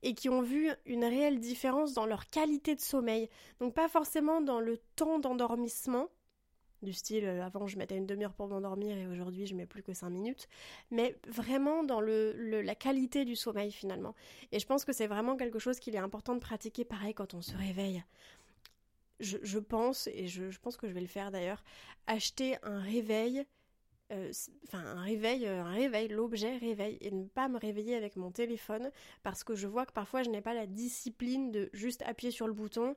et 0.03 0.13
qui 0.13 0.29
ont 0.29 0.41
vu 0.41 0.69
une 0.85 1.05
réelle 1.05 1.39
différence 1.39 1.93
dans 1.93 2.05
leur 2.05 2.27
qualité 2.27 2.75
de 2.75 2.81
sommeil. 2.81 3.29
Donc 3.59 3.73
pas 3.73 3.87
forcément 3.87 4.41
dans 4.41 4.59
le 4.59 4.77
temps 4.95 5.19
d'endormissement, 5.19 6.09
du 6.85 6.93
style 6.93 7.25
euh, 7.25 7.43
avant 7.43 7.67
je 7.67 7.77
mettais 7.77 7.97
une 7.97 8.05
demi-heure 8.05 8.33
pour 8.33 8.47
m'endormir 8.47 8.97
et 8.97 9.07
aujourd'hui 9.07 9.45
je 9.45 9.55
mets 9.55 9.65
plus 9.65 9.83
que 9.83 9.93
5 9.93 10.09
minutes, 10.09 10.47
mais 10.91 11.17
vraiment 11.27 11.83
dans 11.83 11.99
le, 11.99 12.33
la 12.61 12.75
qualité 12.75 13.25
du 13.25 13.35
sommeil 13.35 13.71
finalement. 13.71 14.15
Et 14.51 14.59
je 14.59 14.65
pense 14.65 14.85
que 14.85 14.93
c'est 14.93 15.07
vraiment 15.07 15.35
quelque 15.35 15.59
chose 15.59 15.79
qu'il 15.79 15.95
est 15.95 15.99
important 15.99 16.33
de 16.35 16.39
pratiquer 16.39 16.85
pareil 16.85 17.13
quand 17.13 17.33
on 17.33 17.41
se 17.41 17.57
réveille. 17.57 18.03
Je, 19.21 19.59
pense, 19.59 20.07
et 20.07 20.27
je, 20.27 20.57
pense 20.59 20.75
que 20.75 20.87
je 20.87 20.93
vais 20.93 21.01
le 21.01 21.07
faire 21.07 21.31
d'ailleurs, 21.31 21.63
acheter 22.05 22.57
un 22.63 22.79
réveil 22.79 23.45
euh, 24.11 24.31
enfin 24.67 24.85
un 24.85 25.01
réveil, 25.01 25.47
euh, 25.47 25.63
un 25.63 25.73
réveil, 25.73 26.09
l'objet 26.09 26.57
réveil, 26.57 26.99
et 27.01 27.09
ne 27.09 27.25
pas 27.25 27.47
me 27.47 27.57
réveiller 27.57 27.95
avec 27.95 28.17
mon 28.17 28.29
téléphone 28.29 28.91
parce 29.23 29.43
que 29.43 29.55
je 29.55 29.65
vois 29.65 29.87
que 29.87 29.93
parfois 29.93 30.21
je 30.21 30.29
n'ai 30.29 30.41
pas 30.41 30.53
la 30.53 30.67
discipline 30.67 31.51
de 31.51 31.71
juste 31.73 32.03
appuyer 32.03 32.29
sur 32.29 32.45
le 32.45 32.53
bouton, 32.53 32.95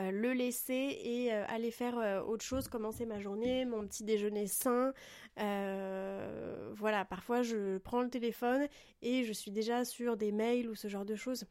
le 0.00 0.32
laisser 0.32 0.98
et 1.02 1.32
euh, 1.32 1.44
aller 1.48 1.70
faire 1.70 1.98
euh, 1.98 2.22
autre 2.22 2.44
chose, 2.44 2.68
commencer 2.68 3.06
ma 3.06 3.20
journée, 3.20 3.64
mon 3.64 3.86
petit 3.86 4.04
déjeuner 4.04 4.46
sain. 4.46 4.92
voilà, 5.36 7.04
parfois 7.04 7.42
je 7.42 7.78
prends 7.78 8.02
le 8.02 8.10
téléphone 8.10 8.68
et 9.02 9.24
je 9.24 9.32
suis 9.32 9.50
déjà 9.50 9.84
sur 9.84 10.16
des 10.16 10.32
mails 10.32 10.68
ou 10.68 10.74
ce 10.74 10.88
genre 10.88 11.04
de 11.04 11.14
choses. 11.14 11.44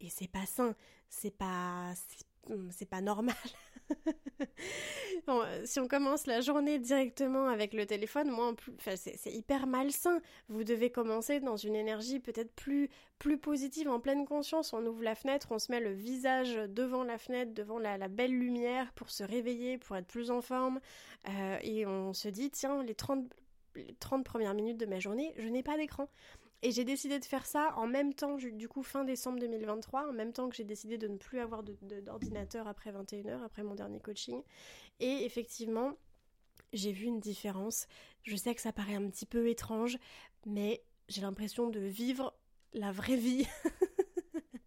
Et 0.00 0.08
c'est 0.10 0.30
pas 0.30 0.46
sain, 0.46 0.74
c'est 1.08 1.36
pas, 1.36 1.92
c'est 2.70 2.88
pas 2.88 3.00
normal. 3.00 3.36
Euh, 5.28 5.62
si 5.64 5.80
on 5.80 5.88
commence 5.88 6.26
la 6.26 6.40
journée 6.40 6.78
directement 6.78 7.48
avec 7.48 7.72
le 7.72 7.84
téléphone, 7.84 8.30
moi, 8.30 8.54
c'est 8.78 9.32
hyper 9.32 9.66
malsain. 9.66 10.20
Vous 10.48 10.62
devez 10.62 10.90
commencer 10.90 11.40
dans 11.40 11.56
une 11.56 11.74
énergie 11.74 12.20
peut-être 12.20 12.52
plus, 12.54 12.88
plus 13.18 13.36
positive, 13.38 13.88
en 13.88 13.98
pleine 13.98 14.24
conscience. 14.24 14.72
On 14.72 14.84
ouvre 14.86 15.02
la 15.02 15.16
fenêtre, 15.16 15.48
on 15.50 15.58
se 15.58 15.72
met 15.72 15.80
le 15.80 15.92
visage 15.92 16.54
devant 16.68 17.02
la 17.02 17.18
fenêtre, 17.18 17.54
devant 17.54 17.78
la, 17.78 18.08
belle 18.08 18.38
lumière 18.38 18.92
pour 18.92 19.10
se 19.10 19.24
réveiller, 19.24 19.78
pour 19.78 19.96
être 19.96 20.06
plus 20.06 20.30
en 20.30 20.42
forme. 20.42 20.80
Euh, 21.28 21.58
et 21.62 21.86
on 21.86 22.12
se 22.12 22.28
dit, 22.28 22.50
tiens, 22.50 22.84
les 22.84 22.94
30, 22.94 23.24
les 23.74 23.94
30 23.98 24.24
premières 24.24 24.54
minutes 24.54 24.78
de 24.78 24.86
ma 24.86 25.00
journée, 25.00 25.34
je 25.38 25.48
n'ai 25.48 25.64
pas 25.64 25.76
d'écran. 25.76 26.08
Et 26.66 26.72
j'ai 26.72 26.84
décidé 26.84 27.20
de 27.20 27.24
faire 27.24 27.46
ça 27.46 27.72
en 27.76 27.86
même 27.86 28.12
temps, 28.12 28.34
du 28.34 28.68
coup 28.68 28.82
fin 28.82 29.04
décembre 29.04 29.38
2023, 29.38 30.08
en 30.08 30.12
même 30.12 30.32
temps 30.32 30.48
que 30.48 30.56
j'ai 30.56 30.64
décidé 30.64 30.98
de 30.98 31.06
ne 31.06 31.16
plus 31.16 31.38
avoir 31.38 31.62
d'ordinateur 31.62 32.66
après 32.66 32.90
21h, 32.90 33.40
après 33.44 33.62
mon 33.62 33.76
dernier 33.76 34.00
coaching. 34.00 34.42
Et 34.98 35.24
effectivement, 35.24 35.92
j'ai 36.72 36.90
vu 36.90 37.04
une 37.04 37.20
différence. 37.20 37.86
Je 38.24 38.34
sais 38.34 38.52
que 38.52 38.60
ça 38.60 38.72
paraît 38.72 38.96
un 38.96 39.08
petit 39.08 39.26
peu 39.26 39.48
étrange, 39.48 39.96
mais 40.44 40.82
j'ai 41.08 41.20
l'impression 41.20 41.70
de 41.70 41.78
vivre 41.78 42.34
la 42.72 42.90
vraie 42.90 43.14
vie. 43.14 43.46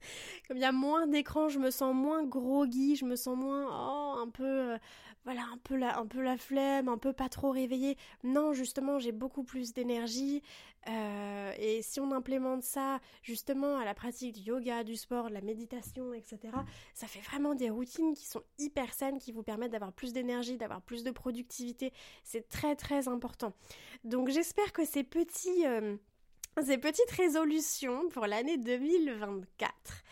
Comme 0.47 0.57
il 0.57 0.61
y 0.61 0.65
a 0.65 0.71
moins 0.71 1.07
d'écran, 1.07 1.49
je 1.49 1.59
me 1.59 1.71
sens 1.71 1.93
moins 1.93 2.23
groggy, 2.23 2.95
je 2.95 3.05
me 3.05 3.15
sens 3.15 3.37
moins 3.37 3.67
oh, 3.69 4.19
un 4.19 4.29
peu 4.29 4.43
euh, 4.43 4.77
voilà, 5.25 5.41
un 5.53 5.57
peu 5.57 5.75
la 5.75 5.97
un 5.97 6.05
peu 6.05 6.21
la 6.21 6.37
flemme, 6.37 6.87
un 6.87 6.97
peu 6.97 7.13
pas 7.13 7.29
trop 7.29 7.51
réveillée. 7.51 7.97
Non, 8.23 8.53
justement, 8.53 8.99
j'ai 8.99 9.11
beaucoup 9.11 9.43
plus 9.43 9.73
d'énergie 9.73 10.41
euh, 10.87 11.51
et 11.57 11.81
si 11.81 11.99
on 11.99 12.11
implémente 12.11 12.63
ça 12.63 12.99
justement 13.21 13.77
à 13.77 13.85
la 13.85 13.93
pratique 13.93 14.33
du 14.33 14.41
yoga, 14.41 14.83
du 14.83 14.95
sport, 14.95 15.29
de 15.29 15.33
la 15.33 15.41
méditation, 15.41 16.13
etc., 16.13 16.39
ça 16.93 17.07
fait 17.07 17.19
vraiment 17.19 17.53
des 17.53 17.69
routines 17.69 18.13
qui 18.13 18.25
sont 18.25 18.43
hyper 18.57 18.93
saines, 18.93 19.19
qui 19.19 19.31
vous 19.31 19.43
permettent 19.43 19.71
d'avoir 19.71 19.91
plus 19.91 20.13
d'énergie, 20.13 20.57
d'avoir 20.57 20.81
plus 20.81 21.03
de 21.03 21.11
productivité. 21.11 21.91
C'est 22.23 22.47
très 22.47 22.75
très 22.75 23.07
important. 23.07 23.53
Donc 24.03 24.29
j'espère 24.29 24.71
que 24.71 24.85
ces 24.85 25.03
petits 25.03 25.65
euh, 25.65 25.97
ces 26.61 26.77
petites 26.77 27.11
résolutions 27.11 28.09
pour 28.09 28.25
l'année 28.25 28.57
2024 28.57 30.03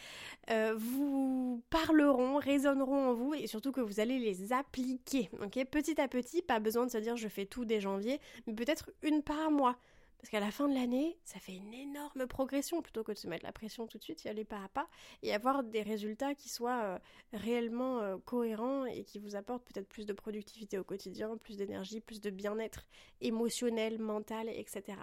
euh, 0.49 0.75
vous 0.77 1.61
parleront, 1.69 2.37
résonneront 2.37 3.09
en 3.09 3.13
vous 3.13 3.33
et 3.33 3.47
surtout 3.47 3.73
que 3.73 3.81
vous 3.81 3.99
allez 3.99 4.17
les 4.17 4.53
appliquer. 4.53 5.29
Ok, 5.43 5.59
petit 5.69 5.99
à 5.99 6.07
petit, 6.07 6.41
pas 6.41 6.59
besoin 6.59 6.85
de 6.85 6.91
se 6.91 6.97
dire 6.97 7.17
je 7.17 7.27
fais 7.27 7.45
tout 7.45 7.65
dès 7.65 7.81
janvier, 7.81 8.21
mais 8.45 8.53
peut-être 8.53 8.89
une 9.03 9.23
par 9.23 9.51
mois. 9.51 9.77
Parce 10.17 10.29
qu'à 10.29 10.39
la 10.39 10.51
fin 10.51 10.67
de 10.67 10.73
l'année, 10.73 11.17
ça 11.23 11.39
fait 11.39 11.53
une 11.53 11.73
énorme 11.73 12.25
progression 12.25 12.81
plutôt 12.81 13.03
que 13.03 13.11
de 13.11 13.17
se 13.17 13.27
mettre 13.27 13.45
la 13.45 13.51
pression 13.51 13.85
tout 13.85 13.97
de 13.97 14.03
suite, 14.03 14.23
y 14.23 14.29
aller 14.29 14.45
pas 14.45 14.63
à 14.63 14.67
pas 14.67 14.87
et 15.21 15.33
avoir 15.33 15.63
des 15.63 15.83
résultats 15.83 16.33
qui 16.33 16.49
soient 16.49 16.81
euh, 16.83 16.99
réellement 17.33 17.99
euh, 17.99 18.17
cohérents 18.25 18.85
et 18.85 19.03
qui 19.03 19.19
vous 19.19 19.35
apportent 19.35 19.63
peut-être 19.63 19.87
plus 19.87 20.05
de 20.05 20.13
productivité 20.13 20.79
au 20.79 20.83
quotidien, 20.83 21.37
plus 21.37 21.57
d'énergie, 21.57 22.01
plus 22.01 22.19
de 22.19 22.29
bien-être 22.29 22.87
émotionnel, 23.21 23.99
mental, 23.99 24.49
etc. 24.49 24.97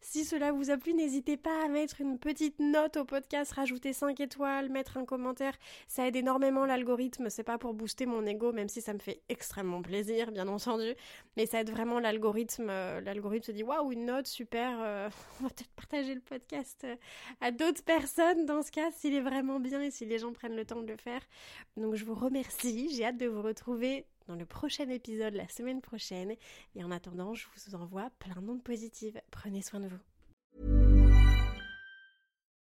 Si 0.00 0.24
cela 0.24 0.52
vous 0.52 0.70
a 0.70 0.76
plu, 0.76 0.94
n'hésitez 0.94 1.36
pas 1.36 1.64
à 1.64 1.68
mettre 1.68 2.00
une 2.00 2.18
petite 2.18 2.58
note 2.60 2.96
au 2.96 3.04
podcast, 3.04 3.52
rajouter 3.52 3.92
5 3.92 4.18
étoiles, 4.20 4.68
mettre 4.70 4.96
un 4.96 5.04
commentaire. 5.04 5.56
Ça 5.88 6.06
aide 6.06 6.16
énormément 6.16 6.64
l'algorithme. 6.64 7.28
C'est 7.28 7.42
pas 7.42 7.58
pour 7.58 7.74
booster 7.74 8.06
mon 8.06 8.24
ego, 8.26 8.52
même 8.52 8.68
si 8.68 8.80
ça 8.80 8.92
me 8.92 8.98
fait 8.98 9.22
extrêmement 9.28 9.82
plaisir, 9.82 10.30
bien 10.30 10.48
entendu. 10.48 10.94
Mais 11.36 11.46
ça 11.46 11.60
aide 11.60 11.70
vraiment 11.70 12.00
l'algorithme. 12.00 12.68
Euh, 12.70 13.00
l'algorithme 13.00 13.46
se 13.46 13.52
dit 13.52 13.62
waouh, 13.62 13.92
une 13.92 14.06
note, 14.06 14.26
super 14.26 14.78
euh, 14.80 15.08
on 15.40 15.44
va 15.44 15.50
peut-être 15.50 15.70
partager 15.70 16.14
le 16.14 16.20
podcast 16.20 16.82
euh, 16.84 16.96
à 17.40 17.50
d'autres 17.50 17.84
personnes 17.84 18.46
dans 18.46 18.62
ce 18.62 18.70
cas, 18.72 18.90
s'il 18.92 19.14
est 19.14 19.20
vraiment 19.20 19.60
bien 19.60 19.80
et 19.80 19.90
si 19.90 20.04
les 20.06 20.18
gens 20.18 20.32
prennent 20.32 20.56
le 20.56 20.64
temps 20.64 20.82
de 20.82 20.88
le 20.88 20.96
faire. 20.96 21.22
Donc 21.76 21.94
je 21.94 22.04
vous 22.04 22.14
remercie, 22.14 22.94
j'ai 22.94 23.04
hâte 23.04 23.18
de 23.18 23.26
vous 23.26 23.42
retrouver 23.42 24.06
dans 24.28 24.36
le 24.36 24.46
prochain 24.46 24.88
épisode 24.88 25.34
la 25.34 25.48
semaine 25.48 25.80
prochaine. 25.80 26.34
Et 26.74 26.84
en 26.84 26.90
attendant, 26.90 27.34
je 27.34 27.46
vous 27.56 27.74
envoie 27.74 28.10
plein 28.18 28.40
de 28.40 28.60
positives. 28.60 29.20
Prenez 29.30 29.62
soin 29.62 29.80
de 29.80 29.88
vous. 29.88 30.09